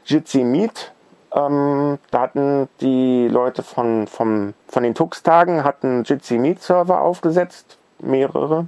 Jitsi 0.05 0.43
Meet, 0.43 0.91
ähm, 1.35 1.99
da 2.11 2.21
hatten 2.21 2.69
die 2.79 3.27
Leute 3.27 3.61
von, 3.61 4.07
vom, 4.07 4.53
von 4.69 4.83
den 4.83 4.95
Tux-Tagen 4.95 5.65
hatten 5.65 6.03
Jitsi 6.05 6.37
Meet 6.37 6.61
Server 6.61 7.01
aufgesetzt, 7.01 7.77
mehrere. 7.99 8.67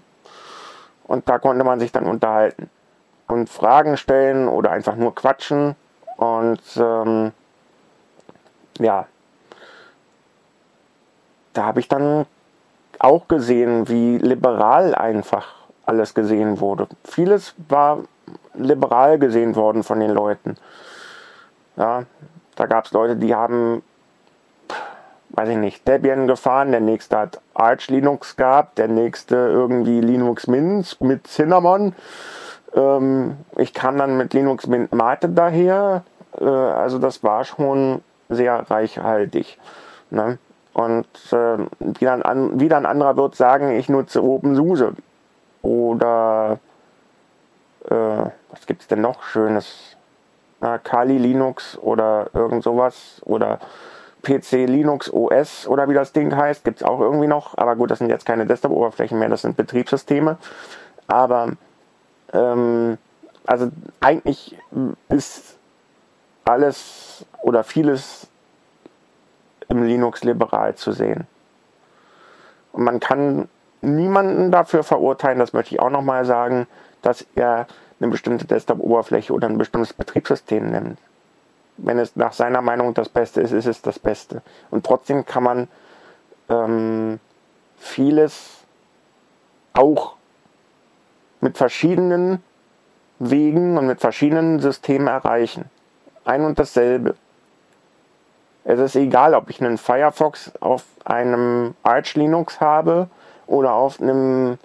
Und 1.06 1.30
da 1.30 1.40
konnte 1.40 1.64
man 1.64 1.80
sich 1.80 1.94
dann 1.94 2.06
unterhalten 2.06 2.70
und 3.28 3.50
Fragen 3.50 3.96
stellen 3.96 4.50
oder 4.50 4.72
einfach 4.72 4.98
nur 4.98 5.16
quatschen. 5.16 5.76
Und 6.18 6.62
ähm, 6.76 7.32
ja, 8.80 9.08
da 11.54 11.64
habe 11.64 11.80
ich 11.80 11.88
dann 11.88 12.26
auch 13.00 13.30
gesehen, 13.30 13.88
wie 13.88 14.18
liberal 14.18 14.94
einfach 14.94 15.56
alles 15.86 16.14
gesehen 16.14 16.60
wurde. 16.60 16.88
Vieles 17.06 17.56
war 17.70 18.00
liberal 18.56 19.20
gesehen 19.20 19.56
worden 19.56 19.84
von 19.84 20.02
den 20.02 20.12
Leuten. 20.12 20.58
Ja, 21.78 22.04
da 22.58 22.66
gab 22.66 22.86
es 22.86 22.92
Leute, 22.92 23.16
die 23.16 23.34
haben, 23.34 23.84
weiß 25.30 25.50
ich 25.50 25.58
nicht, 25.58 25.88
Debian 25.88 26.28
gefahren, 26.28 26.72
der 26.72 26.82
nächste 26.82 27.18
hat 27.18 27.40
Arch 27.54 27.88
Linux 27.90 28.36
gehabt, 28.36 28.78
der 28.80 28.88
nächste 28.88 29.36
irgendwie 29.36 30.02
Linux 30.02 30.48
Mint 30.48 31.00
mit 31.00 31.28
Cinnamon. 31.28 31.94
Ähm, 32.76 33.38
ich 33.56 33.74
kam 33.74 33.98
dann 33.98 34.18
mit 34.18 34.34
Linux 34.34 34.68
Mint 34.68 34.92
Mate 34.92 35.30
daher. 35.30 36.04
Äh, 36.40 36.46
also 36.46 36.98
das 36.98 37.24
war 37.24 37.46
schon 37.46 38.02
sehr 38.28 38.70
reichhaltig. 38.70 39.60
Ne? 40.10 40.40
Und 40.74 41.08
äh, 41.32 41.58
wieder, 41.80 42.14
ein, 42.14 42.24
an, 42.24 42.60
wieder 42.60 42.78
ein 42.78 42.86
anderer 42.86 43.18
wird 43.18 43.36
sagen, 43.36 43.72
ich 43.72 43.90
nutze 43.90 44.24
OpenSUSE. 44.24 44.94
Oder 45.62 46.60
äh, 47.90 47.94
was 47.94 48.66
gibt 48.66 48.82
es 48.82 48.88
denn 48.88 49.02
noch 49.02 49.24
Schönes? 49.24 49.97
Äh, 50.62 50.80
Kali 50.84 51.18
Linux 51.18 51.78
oder 51.78 52.30
irgend 52.34 52.64
sowas 52.64 53.22
oder 53.26 53.60
PC 54.24 54.68
Linux 54.68 55.12
OS 55.12 55.68
oder 55.68 55.88
wie 55.90 55.94
das 55.94 56.12
Ding 56.12 56.36
heißt, 56.36 56.64
gibt 56.64 56.82
es 56.82 56.84
auch 56.84 57.00
irgendwie 57.00 57.28
noch. 57.28 57.58
Aber 57.58 57.76
gut, 57.76 57.92
das 57.92 58.00
sind 58.00 58.10
jetzt 58.10 58.26
keine 58.26 58.46
Desktop-Oberflächen 58.46 59.18
mehr, 59.20 59.30
das 59.30 59.44
sind 59.44 59.58
Betriebssysteme. 59.58 60.38
Aber 61.08 61.54
ähm, 62.34 62.98
also 63.46 63.70
eigentlich 64.02 64.58
ist 65.10 65.58
alles 66.46 67.26
oder 67.42 67.64
vieles 67.64 68.28
im 69.70 69.84
Linux 69.84 70.24
liberal 70.24 70.76
zu 70.76 70.92
sehen. 70.92 71.28
Und 72.72 72.84
man 72.84 73.00
kann 73.00 73.50
niemanden 73.82 74.52
dafür 74.52 74.84
verurteilen, 74.84 75.40
das 75.40 75.54
möchte 75.54 75.76
ich 75.76 75.82
auch 75.82 75.90
nochmal 75.90 76.26
sagen, 76.26 76.68
dass 77.02 77.26
er 77.36 77.68
eine 78.00 78.12
bestimmte 78.12 78.46
Desktop-Oberfläche 78.46 79.34
oder 79.34 79.48
ein 79.48 79.58
bestimmtes 79.58 79.94
Betriebssystem 79.94 80.70
nimmt. 80.70 81.00
Wenn 81.78 82.00
es 82.00 82.16
nach 82.16 82.34
seiner 82.34 82.62
Meinung 82.62 82.94
das 82.94 83.10
Beste 83.10 83.42
ist, 83.42 83.52
ist 83.52 83.68
es 83.68 83.82
das 83.82 84.00
Beste. 84.00 84.42
Und 84.72 84.86
trotzdem 84.86 85.26
kann 85.26 85.44
man 85.44 85.68
ähm, 86.50 87.20
vieles 87.78 88.58
auch 89.74 90.16
mit 91.40 91.58
verschiedenen 91.58 92.44
Wegen 93.20 93.78
und 93.78 93.88
mit 93.88 94.00
verschiedenen 94.00 94.60
Systemen 94.60 95.08
erreichen. 95.08 95.66
Ein 96.26 96.44
und 96.44 96.60
dasselbe. 96.60 97.16
Es 98.64 98.80
ist 98.80 98.96
egal, 98.96 99.34
ob 99.34 99.50
ich 99.50 99.62
einen 99.62 99.78
Firefox 99.78 100.52
auf 100.60 100.84
einem 101.06 101.74
Arch 101.84 102.16
Linux 102.16 102.60
habe 102.60 103.10
oder 103.48 103.74
auf 103.74 104.02
einem 104.02 104.58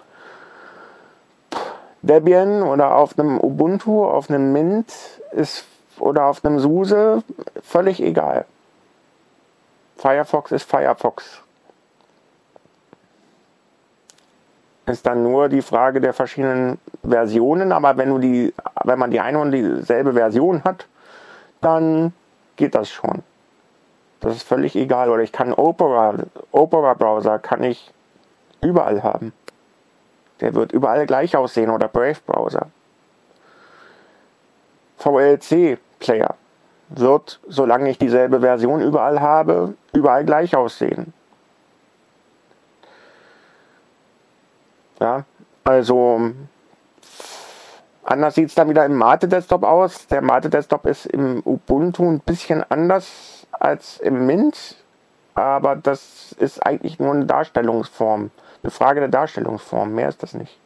Debian 2.03 2.63
oder 2.63 2.95
auf 2.95 3.17
einem 3.17 3.39
Ubuntu, 3.39 4.05
auf 4.05 4.29
einem 4.29 4.51
Mint 4.51 4.93
ist, 5.31 5.65
oder 5.99 6.25
auf 6.25 6.43
einem 6.43 6.59
SUSE, 6.59 7.23
völlig 7.61 8.01
egal. 8.01 8.45
Firefox 9.95 10.51
ist 10.51 10.69
Firefox. 10.69 11.41
Ist 14.85 15.05
dann 15.05 15.23
nur 15.23 15.47
die 15.47 15.61
Frage 15.61 16.01
der 16.01 16.13
verschiedenen 16.13 16.77
Versionen, 17.03 17.71
aber 17.71 17.95
wenn 17.95 18.09
du 18.09 18.17
die, 18.17 18.53
wenn 18.83 18.99
man 18.99 19.11
die 19.11 19.21
eine 19.21 19.39
und 19.39 19.51
dieselbe 19.51 20.11
Version 20.11 20.65
hat, 20.65 20.87
dann 21.61 22.11
geht 22.57 22.75
das 22.75 22.89
schon. 22.89 23.23
Das 24.19 24.35
ist 24.35 24.43
völlig 24.43 24.75
egal. 24.75 25.09
Oder 25.09 25.23
ich 25.23 25.31
kann 25.31 25.53
Opera, 25.53 26.15
Opera 26.51 26.95
Browser 26.95 27.39
kann 27.39 27.63
ich 27.63 27.93
überall 28.61 29.03
haben. 29.03 29.31
Der 30.39 30.53
wird 30.53 30.71
überall 30.71 31.05
gleich 31.05 31.35
aussehen 31.35 31.69
oder 31.69 31.87
Brave 31.87 32.17
Browser. 32.25 32.67
VLC 34.97 35.77
Player 35.99 36.35
wird, 36.89 37.39
solange 37.47 37.89
ich 37.89 37.97
dieselbe 37.97 38.41
Version 38.41 38.81
überall 38.81 39.21
habe, 39.21 39.75
überall 39.93 40.25
gleich 40.25 40.55
aussehen. 40.55 41.13
Ja, 44.99 45.25
also 45.63 46.31
anders 48.03 48.35
sieht 48.35 48.49
es 48.49 48.55
dann 48.55 48.69
wieder 48.69 48.85
im 48.85 48.95
Mate 48.95 49.27
Desktop 49.27 49.63
aus. 49.63 50.07
Der 50.07 50.21
Mate 50.21 50.49
Desktop 50.49 50.85
ist 50.85 51.05
im 51.07 51.41
Ubuntu 51.43 52.09
ein 52.09 52.19
bisschen 52.19 52.63
anders 52.69 53.45
als 53.51 53.97
im 53.97 54.25
Mint, 54.25 54.77
aber 55.35 55.75
das 55.75 56.33
ist 56.39 56.65
eigentlich 56.65 56.99
nur 56.99 57.13
eine 57.13 57.25
Darstellungsform, 57.25 58.31
eine 58.63 58.71
Frage 58.71 58.99
der 58.99 59.09
Darstellungsform, 59.09 59.93
mehr 59.93 60.09
ist 60.09 60.23
das 60.23 60.33
nicht. 60.33 60.57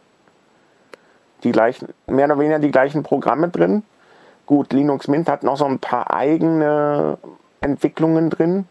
Die 1.44 1.52
gleichen, 1.52 1.94
mehr 2.08 2.26
oder 2.26 2.40
weniger 2.40 2.60
die 2.60 2.72
gleichen 2.72 3.04
Programme 3.04 3.50
drin. 3.50 3.84
Gut, 4.46 4.72
Linux 4.72 5.08
Mint 5.08 5.28
hat 5.28 5.44
noch 5.44 5.58
so 5.58 5.66
ein 5.66 5.80
paar 5.80 6.14
eigene 6.14 7.18
Entwicklungen 7.60 8.30
drin. 8.30 8.68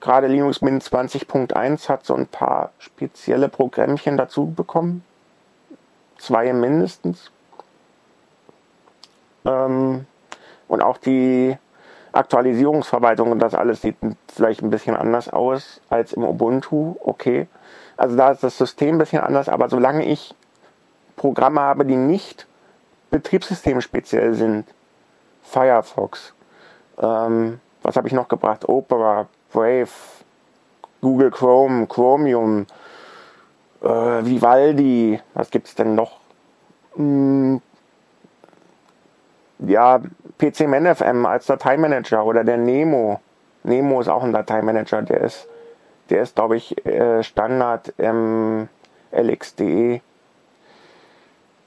Gerade 0.00 0.28
Linux 0.28 0.62
Mint 0.62 0.82
20.1 0.82 1.88
hat 1.88 2.06
so 2.06 2.14
ein 2.14 2.26
paar 2.26 2.72
spezielle 2.78 3.48
Programmchen 3.48 4.16
dazu 4.16 4.46
bekommen. 4.50 5.04
Zwei 6.16 6.52
mindestens. 6.52 7.30
Ähm, 9.44 10.06
und 10.68 10.82
auch 10.82 10.96
die 10.96 11.58
Aktualisierungsverwaltung 12.12 13.30
und 13.32 13.38
das 13.38 13.54
alles 13.54 13.82
sieht 13.82 13.96
vielleicht 14.32 14.62
ein 14.62 14.70
bisschen 14.70 14.96
anders 14.96 15.28
aus 15.28 15.80
als 15.88 16.12
im 16.12 16.24
Ubuntu, 16.24 16.96
okay. 17.00 17.46
Also 17.96 18.16
da 18.16 18.30
ist 18.30 18.42
das 18.42 18.56
System 18.56 18.96
ein 18.96 18.98
bisschen 18.98 19.22
anders, 19.22 19.48
aber 19.48 19.68
solange 19.68 20.04
ich 20.04 20.34
Programme 21.16 21.60
habe, 21.60 21.84
die 21.84 21.96
nicht 21.96 22.46
betriebssystemspeziell 23.10 24.34
sind, 24.34 24.66
Firefox, 25.42 26.32
ähm, 27.00 27.60
was 27.82 27.96
habe 27.96 28.08
ich 28.08 28.14
noch 28.14 28.28
gebracht? 28.28 28.68
Opera, 28.68 29.28
Brave, 29.52 29.88
Google 31.00 31.30
Chrome, 31.30 31.86
Chromium, 31.86 32.66
äh, 33.82 33.88
Vivaldi, 33.88 35.20
was 35.34 35.50
gibt 35.50 35.68
es 35.68 35.74
denn 35.74 35.94
noch? 35.94 36.20
Hm, 36.94 37.62
ja, 39.66 40.00
PC 40.38 40.66
ManFM 40.66 41.26
als 41.26 41.46
Dateimanager 41.46 42.24
oder 42.24 42.44
der 42.44 42.56
Nemo. 42.56 43.20
Nemo 43.62 44.00
ist 44.00 44.08
auch 44.08 44.22
ein 44.22 44.32
Dateimanager, 44.32 45.02
der 45.02 45.20
ist, 45.20 45.46
der 46.08 46.22
ist 46.22 46.34
glaube 46.34 46.56
ich, 46.56 46.84
äh, 46.86 47.22
Standard 47.22 47.92
im 47.98 48.68
LXDE. 49.12 50.00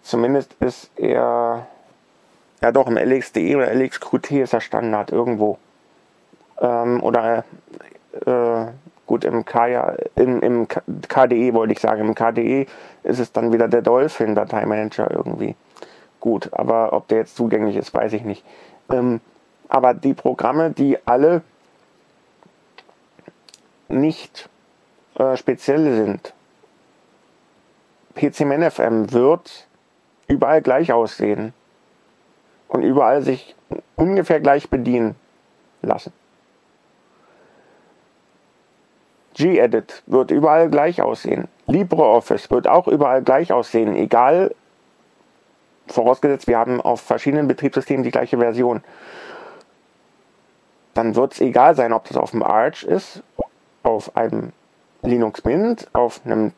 Zumindest 0.02 0.54
ist 0.60 0.92
er, 0.98 1.68
ja 2.62 2.72
doch, 2.72 2.88
im 2.88 2.98
LXDE 2.98 3.56
oder 3.56 3.74
LXQT 3.74 4.32
ist 4.32 4.54
er 4.54 4.62
Standard 4.62 5.12
irgendwo. 5.12 5.58
Ähm, 6.60 7.02
oder, 7.04 7.46
äh, 8.26 8.66
gut, 9.06 9.24
im, 9.24 9.46
Kaya, 9.46 9.96
im, 10.16 10.42
im 10.42 10.68
KDE 10.68 11.54
wollte 11.54 11.74
ich 11.74 11.80
sagen, 11.80 12.02
im 12.02 12.16
KDE 12.16 12.66
ist 13.04 13.20
es 13.20 13.32
dann 13.32 13.54
wieder 13.54 13.68
der 13.68 13.82
Dolphin 13.82 14.36
Dateimanager 14.36 15.12
irgendwie 15.12 15.56
gut. 16.24 16.50
Aber 16.54 16.94
ob 16.94 17.10
der 17.10 17.20
jetzt 17.20 17.36
zugänglich 17.36 17.76
ist, 17.76 17.94
weiß 17.94 18.14
ich 18.14 18.24
nicht. 18.24 18.46
Ähm, 18.90 19.20
aber 19.68 19.94
die 19.94 20.14
Programme, 20.14 20.72
die 20.72 20.98
alle 21.06 21.42
nicht 23.90 24.50
äh, 25.16 25.36
speziell 25.36 25.94
sind, 25.96 26.34
PCMNFM 28.16 29.12
wird 29.12 29.68
überall 30.28 30.62
gleich 30.62 30.94
aussehen 30.94 31.54
und 32.70 32.84
überall 32.84 33.22
sich 33.22 33.56
ungefähr 33.98 34.40
gleich 34.40 34.70
bedienen 34.70 35.16
lassen. 35.82 36.14
Gedit 39.34 40.04
wird 40.06 40.32
überall 40.32 40.70
gleich 40.70 41.02
aussehen. 41.02 41.50
LibreOffice 41.68 42.50
wird 42.50 42.68
auch 42.68 42.88
überall 42.88 43.24
gleich 43.24 43.52
aussehen, 43.52 43.96
egal 43.96 44.56
vorausgesetzt, 45.88 46.48
wir 46.48 46.58
haben 46.58 46.82
auf 46.82 47.02
verschiedenen 47.02 47.48
Betriebssystemen 47.48 48.04
die 48.04 48.12
gleiche 48.12 48.38
Version, 48.38 48.84
dann 50.94 51.16
wird 51.16 51.34
es 51.34 51.42
egal 51.42 51.76
sein, 51.76 51.94
ob 51.94 52.08
das 52.08 52.18
auf 52.18 52.32
dem 52.32 52.44
Arch 52.44 52.84
ist, 52.84 53.24
auf 53.82 54.16
einem 54.16 54.54
Linux 55.02 55.44
Mint, 55.44 55.88
auf 55.94 56.22
einem 56.26 56.54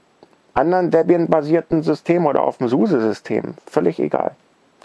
anderen 0.53 0.91
Debian-basierten 0.91 1.83
System 1.83 2.25
oder 2.25 2.41
auf 2.43 2.57
dem 2.57 2.67
SUSE-System. 2.67 3.55
Völlig 3.65 3.99
egal. 3.99 4.35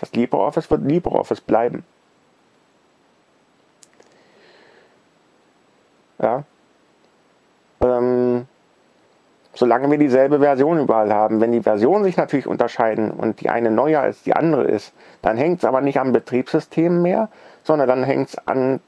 Das 0.01 0.13
LibreOffice 0.13 0.71
wird 0.71 0.83
LibreOffice 0.83 1.41
bleiben. 1.41 1.85
Ja. 6.19 6.45
Ähm, 7.83 8.20
solange 9.61 9.91
wir 9.91 9.99
dieselbe 9.99 10.39
Version 10.39 10.79
überall 10.79 11.13
haben. 11.13 11.43
Wenn 11.43 11.53
die 11.53 11.61
Versionen 11.61 12.03
sich 12.03 12.17
natürlich 12.17 12.47
unterscheiden 12.47 13.11
und 13.11 13.43
die 13.43 13.51
eine 13.51 13.71
neuer 13.71 14.01
als 14.01 14.23
die 14.23 14.33
andere 14.33 14.65
ist, 14.65 14.95
dann 15.21 15.37
hängt 15.37 15.59
es 15.59 15.67
aber 15.67 15.83
nicht 15.83 16.01
am 16.01 16.13
Betriebssystem 16.13 17.03
mehr, 17.03 17.29
sondern 17.63 17.87
dann 17.87 18.03
hängt 18.03 18.31
es 18.31 18.49
an 18.49 18.81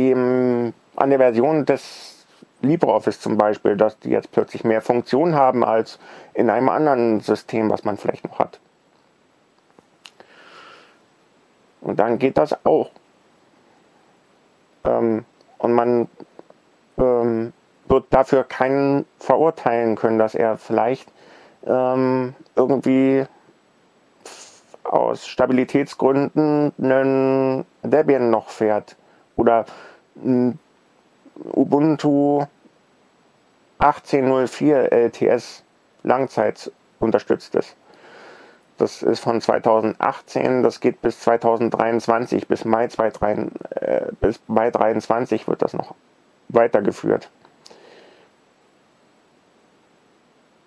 an 0.00 1.10
der 1.10 1.18
Version 1.18 1.66
des 1.66 2.24
LibreOffice 2.62 3.20
zum 3.20 3.36
Beispiel, 3.36 3.76
dass 3.76 3.98
die 3.98 4.10
jetzt 4.10 4.30
plötzlich 4.30 4.62
mehr 4.62 4.80
Funktionen 4.80 5.34
haben 5.34 5.64
als 5.64 5.98
in 6.34 6.50
einem 6.50 6.68
anderen 6.68 7.18
System, 7.18 7.68
was 7.68 7.84
man 7.84 7.96
vielleicht 7.96 8.24
noch 8.24 8.38
hat. 8.38 8.60
Und 11.80 11.98
dann 11.98 12.20
geht 12.20 12.38
das 12.38 12.64
auch. 12.64 12.90
Ähm, 14.84 15.24
und 15.58 15.72
man 15.72 16.08
ähm, 16.96 17.52
wird 17.88 18.06
dafür 18.10 18.44
keinen 18.44 19.06
verurteilen 19.18 19.96
können, 19.96 20.18
dass 20.18 20.34
er 20.34 20.56
vielleicht 20.56 21.10
ähm, 21.66 22.34
irgendwie 22.54 23.24
aus 24.84 25.26
Stabilitätsgründen 25.26 26.72
einen 26.80 27.64
Debian 27.82 28.30
noch 28.30 28.48
fährt 28.48 28.96
oder 29.36 29.66
Ubuntu 31.52 32.46
18.04 33.78 34.90
LTS 34.90 35.62
Langzeit 36.02 36.72
unterstützt 37.00 37.54
ist. 37.54 37.76
Das 38.78 39.02
ist 39.02 39.20
von 39.20 39.40
2018, 39.40 40.62
das 40.62 40.80
geht 40.80 41.02
bis 41.02 41.20
2023, 41.20 42.46
bis 42.46 42.64
Mai, 42.64 42.86
2023, 42.86 43.82
äh, 43.82 44.06
bis 44.20 44.40
Mai 44.46 44.70
23 44.70 45.48
wird 45.48 45.62
das 45.62 45.74
noch 45.74 45.94
weitergeführt. 46.48 47.28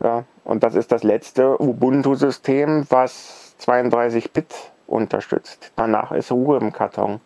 Ja, 0.03 0.23
und 0.43 0.63
das 0.63 0.75
ist 0.75 0.91
das 0.91 1.03
letzte 1.03 1.61
Ubuntu-System, 1.61 2.87
was 2.89 3.55
32-Bit 3.61 4.71
unterstützt. 4.87 5.71
Danach 5.75 6.11
ist 6.11 6.31
Ruhe 6.31 6.57
im 6.57 6.73
Karton. 6.73 7.21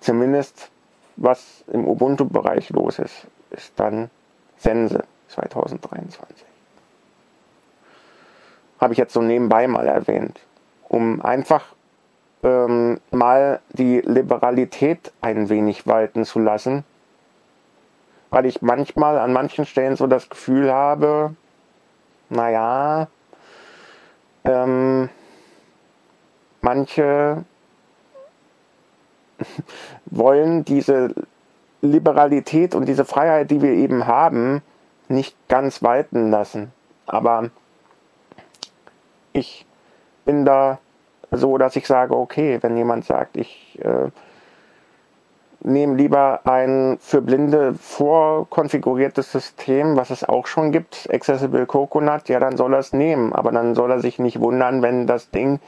Zumindest 0.00 0.70
was 1.16 1.64
im 1.72 1.86
Ubuntu-Bereich 1.86 2.70
los 2.70 2.98
ist, 2.98 3.26
ist 3.50 3.72
dann 3.76 4.10
Sense 4.58 5.02
2023. 5.28 6.46
Habe 8.80 8.92
ich 8.92 8.98
jetzt 8.98 9.14
so 9.14 9.22
nebenbei 9.22 9.66
mal 9.66 9.86
erwähnt, 9.86 10.38
um 10.88 11.20
einfach 11.22 11.74
ähm, 12.44 13.00
mal 13.10 13.60
die 13.70 14.00
Liberalität 14.00 15.12
ein 15.20 15.48
wenig 15.48 15.86
walten 15.86 16.24
zu 16.24 16.38
lassen, 16.38 16.84
weil 18.30 18.46
ich 18.46 18.62
manchmal 18.62 19.18
an 19.18 19.32
manchen 19.32 19.66
Stellen 19.66 19.96
so 19.96 20.06
das 20.06 20.28
Gefühl 20.28 20.72
habe, 20.72 21.34
naja, 22.30 23.08
ähm, 24.44 25.08
manche 26.60 27.44
wollen 30.06 30.64
diese 30.64 31.14
Liberalität 31.80 32.74
und 32.74 32.86
diese 32.86 33.04
Freiheit, 33.04 33.50
die 33.50 33.62
wir 33.62 33.72
eben 33.72 34.06
haben, 34.06 34.62
nicht 35.08 35.36
ganz 35.48 35.82
walten 35.82 36.30
lassen. 36.30 36.72
Aber 37.06 37.50
ich 39.32 39.64
bin 40.24 40.44
da 40.44 40.78
so, 41.30 41.56
dass 41.58 41.76
ich 41.76 41.86
sage, 41.86 42.16
okay, 42.16 42.58
wenn 42.62 42.76
jemand 42.76 43.04
sagt, 43.04 43.36
ich 43.36 43.78
äh, 43.82 44.10
nehme 45.60 45.96
lieber 45.96 46.40
ein 46.44 46.98
für 47.00 47.20
Blinde 47.20 47.74
vorkonfiguriertes 47.74 49.32
System, 49.32 49.96
was 49.96 50.10
es 50.10 50.24
auch 50.24 50.46
schon 50.46 50.72
gibt, 50.72 51.08
Accessible 51.12 51.66
Coconut, 51.66 52.28
ja, 52.28 52.40
dann 52.40 52.56
soll 52.56 52.74
er 52.74 52.80
es 52.80 52.92
nehmen. 52.92 53.32
Aber 53.32 53.50
dann 53.50 53.74
soll 53.74 53.90
er 53.90 54.00
sich 54.00 54.18
nicht 54.18 54.40
wundern, 54.40 54.82
wenn 54.82 55.06
das 55.06 55.30
Ding 55.30 55.60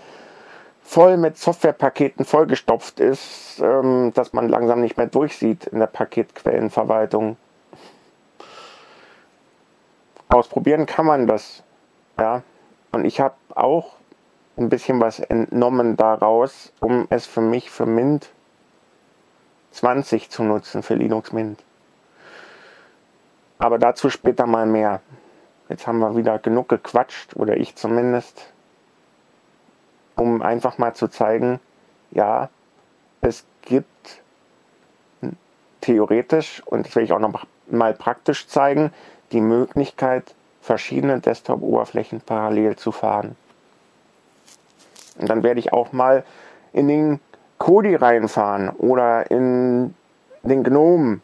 voll 0.83 1.17
mit 1.17 1.39
Softwarepaketen 1.39 2.25
vollgestopft 2.25 3.01
ist, 3.01 3.61
ähm, 3.63 4.13
dass 4.15 4.33
man 4.33 4.49
langsam 4.49 4.81
nicht 4.81 4.97
mehr 4.97 5.07
durchsieht 5.07 5.67
in 5.67 5.79
der 5.79 5.87
Paketquellenverwaltung. 5.87 7.37
Ausprobieren 10.29 10.87
kann 10.87 11.07
man 11.07 11.27
das. 11.27 11.63
Ja. 12.19 12.43
Und 12.93 13.05
ich 13.05 13.21
habe 13.21 13.35
auch 13.55 13.95
ein 14.57 14.69
bisschen 14.69 15.01
was 15.01 15.21
entnommen 15.21 15.97
daraus, 15.97 16.73
um 16.81 17.07
es 17.11 17.27
für 17.27 17.41
mich 17.41 17.71
für 17.71 17.87
Mint 17.87 18.31
20 19.73 20.31
zu 20.31 20.43
nutzen, 20.43 20.83
für 20.83 20.95
Linux 20.95 21.33
Mint. 21.33 21.63
Aber 23.59 23.79
dazu 23.79 24.11
später 24.11 24.47
mal 24.47 24.67
mehr. 24.67 25.01
Jetzt 25.69 25.87
haben 25.87 25.99
wir 25.99 26.17
wieder 26.17 26.39
genug 26.39 26.69
gequatscht, 26.69 27.37
oder 27.37 27.57
ich 27.57 27.77
zumindest 27.77 28.53
um 30.21 30.43
einfach 30.43 30.77
mal 30.77 30.95
zu 30.95 31.09
zeigen, 31.09 31.61
ja, 32.11 32.51
es 33.23 33.45
gibt 33.63 34.23
theoretisch, 35.81 36.63
und 36.67 36.87
das 36.87 36.95
will 36.95 37.05
ich 37.05 37.13
auch 37.13 37.19
noch 37.19 37.47
mal 37.71 37.95
praktisch 37.95 38.47
zeigen, 38.47 38.93
die 39.33 39.41
Möglichkeit, 39.41 40.35
verschiedene 40.61 41.21
Desktop-Oberflächen 41.21 42.21
parallel 42.21 42.77
zu 42.77 42.93
fahren. 42.93 43.35
Und 45.19 45.29
dann 45.31 45.43
werde 45.43 45.61
ich 45.61 45.73
auch 45.73 45.93
mal 45.93 46.25
in 46.73 46.89
den 46.89 47.21
Kodi 47.61 47.95
reinfahren 47.95 48.71
oder 48.71 49.31
in 49.31 49.95
den 50.43 50.65
GNOME, 50.65 51.21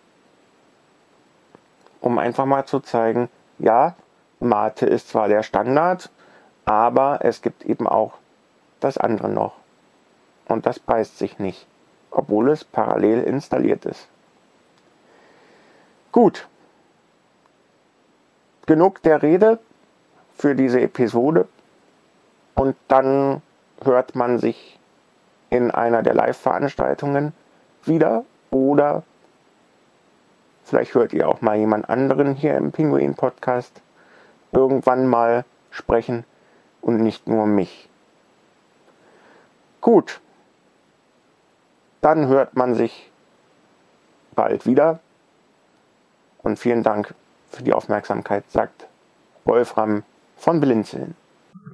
um 2.02 2.18
einfach 2.18 2.44
mal 2.44 2.66
zu 2.66 2.80
zeigen, 2.80 3.30
ja, 3.58 3.94
Mate 4.38 4.84
ist 4.84 5.08
zwar 5.08 5.28
der 5.28 5.42
Standard, 5.42 6.10
aber 6.66 7.20
es 7.22 7.40
gibt 7.40 7.64
eben 7.64 7.88
auch 7.88 8.12
das 8.80 8.98
andere 8.98 9.30
noch. 9.30 9.54
Und 10.46 10.66
das 10.66 10.78
beißt 10.78 11.16
sich 11.16 11.38
nicht, 11.38 11.66
obwohl 12.10 12.50
es 12.50 12.64
parallel 12.64 13.22
installiert 13.22 13.86
ist. 13.86 14.06
Gut. 16.12 16.46
Genug 18.66 19.00
der 19.02 19.22
Rede 19.22 19.58
für 20.36 20.54
diese 20.54 20.82
Episode. 20.82 21.48
Und 22.54 22.76
dann 22.88 23.40
hört 23.82 24.14
man 24.14 24.38
sich 24.38 24.75
in 25.50 25.70
einer 25.70 26.02
der 26.02 26.14
Live-Veranstaltungen 26.14 27.32
wieder 27.84 28.24
oder 28.50 29.02
vielleicht 30.64 30.94
hört 30.94 31.12
ihr 31.12 31.28
auch 31.28 31.40
mal 31.40 31.56
jemand 31.56 31.88
anderen 31.88 32.34
hier 32.34 32.54
im 32.56 32.72
Pinguin 32.72 33.14
Podcast 33.14 33.80
irgendwann 34.52 35.06
mal 35.06 35.44
sprechen 35.70 36.24
und 36.80 37.00
nicht 37.00 37.28
nur 37.28 37.46
mich. 37.46 37.88
Gut, 39.80 40.20
dann 42.00 42.28
hört 42.28 42.56
man 42.56 42.74
sich 42.74 43.10
bald 44.34 44.66
wieder. 44.66 45.00
Und 46.42 46.58
vielen 46.58 46.82
Dank 46.82 47.14
für 47.50 47.62
die 47.62 47.72
Aufmerksamkeit, 47.72 48.44
sagt 48.50 48.86
Wolfram 49.44 50.04
von 50.36 50.60
Blinzeln. 50.60 51.16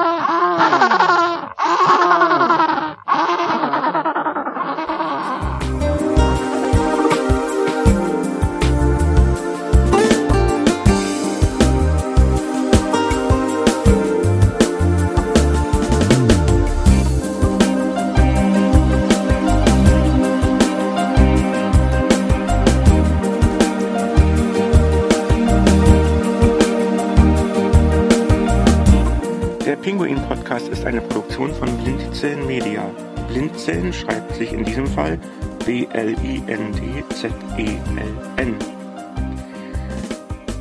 Blindzellen 33.70 33.92
schreibt 33.92 34.34
sich 34.34 34.52
in 34.52 34.64
diesem 34.64 34.86
Fall 34.88 35.16
B-L-I-N-D-Z-E-L-N. 35.64 36.16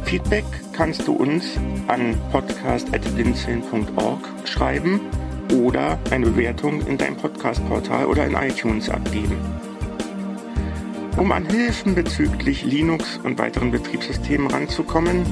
Feedback 0.04 0.46
kannst 0.74 1.08
du 1.08 1.14
uns 1.14 1.58
an 1.88 2.16
podcast.blindzellen.org 2.32 4.20
schreiben 4.46 5.02
oder 5.54 5.98
eine 6.12 6.28
Bewertung 6.28 6.86
in 6.86 7.00
deinem 7.00 7.18
Podcast-Portal 7.18 8.06
oder 8.06 8.28
in 8.28 8.36
iTunes 8.36 8.90
abgeben. 8.90 9.38
Um 11.18 11.32
an 11.32 11.46
Hilfen 11.46 11.96
bezüglich 11.96 12.64
Linux 12.64 13.18
und 13.24 13.40
weiteren 13.40 13.72
Betriebssystemen 13.72 14.52
ranzukommen, 14.52 15.26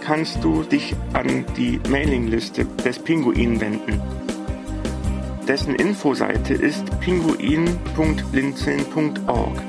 kannst 0.00 0.42
du 0.42 0.62
dich 0.62 0.96
an 1.12 1.44
die 1.56 1.78
Mailingliste 1.90 2.64
des 2.64 2.98
Pinguin 2.98 3.60
wenden. 3.60 4.00
Dessen 5.48 5.74
Infoseite 5.76 6.52
ist 6.52 6.84
pinguin.blinzeln.org. 7.00 9.62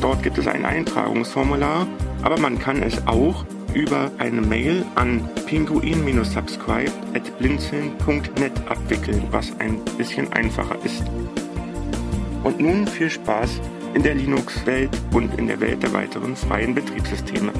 Dort 0.00 0.22
gibt 0.22 0.38
es 0.38 0.46
ein 0.46 0.64
Eintragungsformular, 0.64 1.86
aber 2.22 2.40
man 2.40 2.58
kann 2.58 2.82
es 2.82 3.06
auch 3.06 3.44
über 3.74 4.10
eine 4.16 4.40
Mail 4.40 4.86
an 4.94 5.28
pinguin-subscribe 5.44 6.90
at 7.12 7.38
blinzeln.net 7.38 8.52
abwickeln, 8.66 9.24
was 9.30 9.52
ein 9.58 9.78
bisschen 9.98 10.32
einfacher 10.32 10.78
ist. 10.84 11.04
Und 12.42 12.58
nun 12.58 12.86
viel 12.86 13.10
Spaß 13.10 13.60
in 13.92 14.02
der 14.02 14.14
Linux-Welt 14.14 14.98
und 15.12 15.38
in 15.38 15.48
der 15.48 15.60
Welt 15.60 15.82
der 15.82 15.92
weiteren 15.92 16.34
freien 16.34 16.74
Betriebssysteme. 16.74 17.52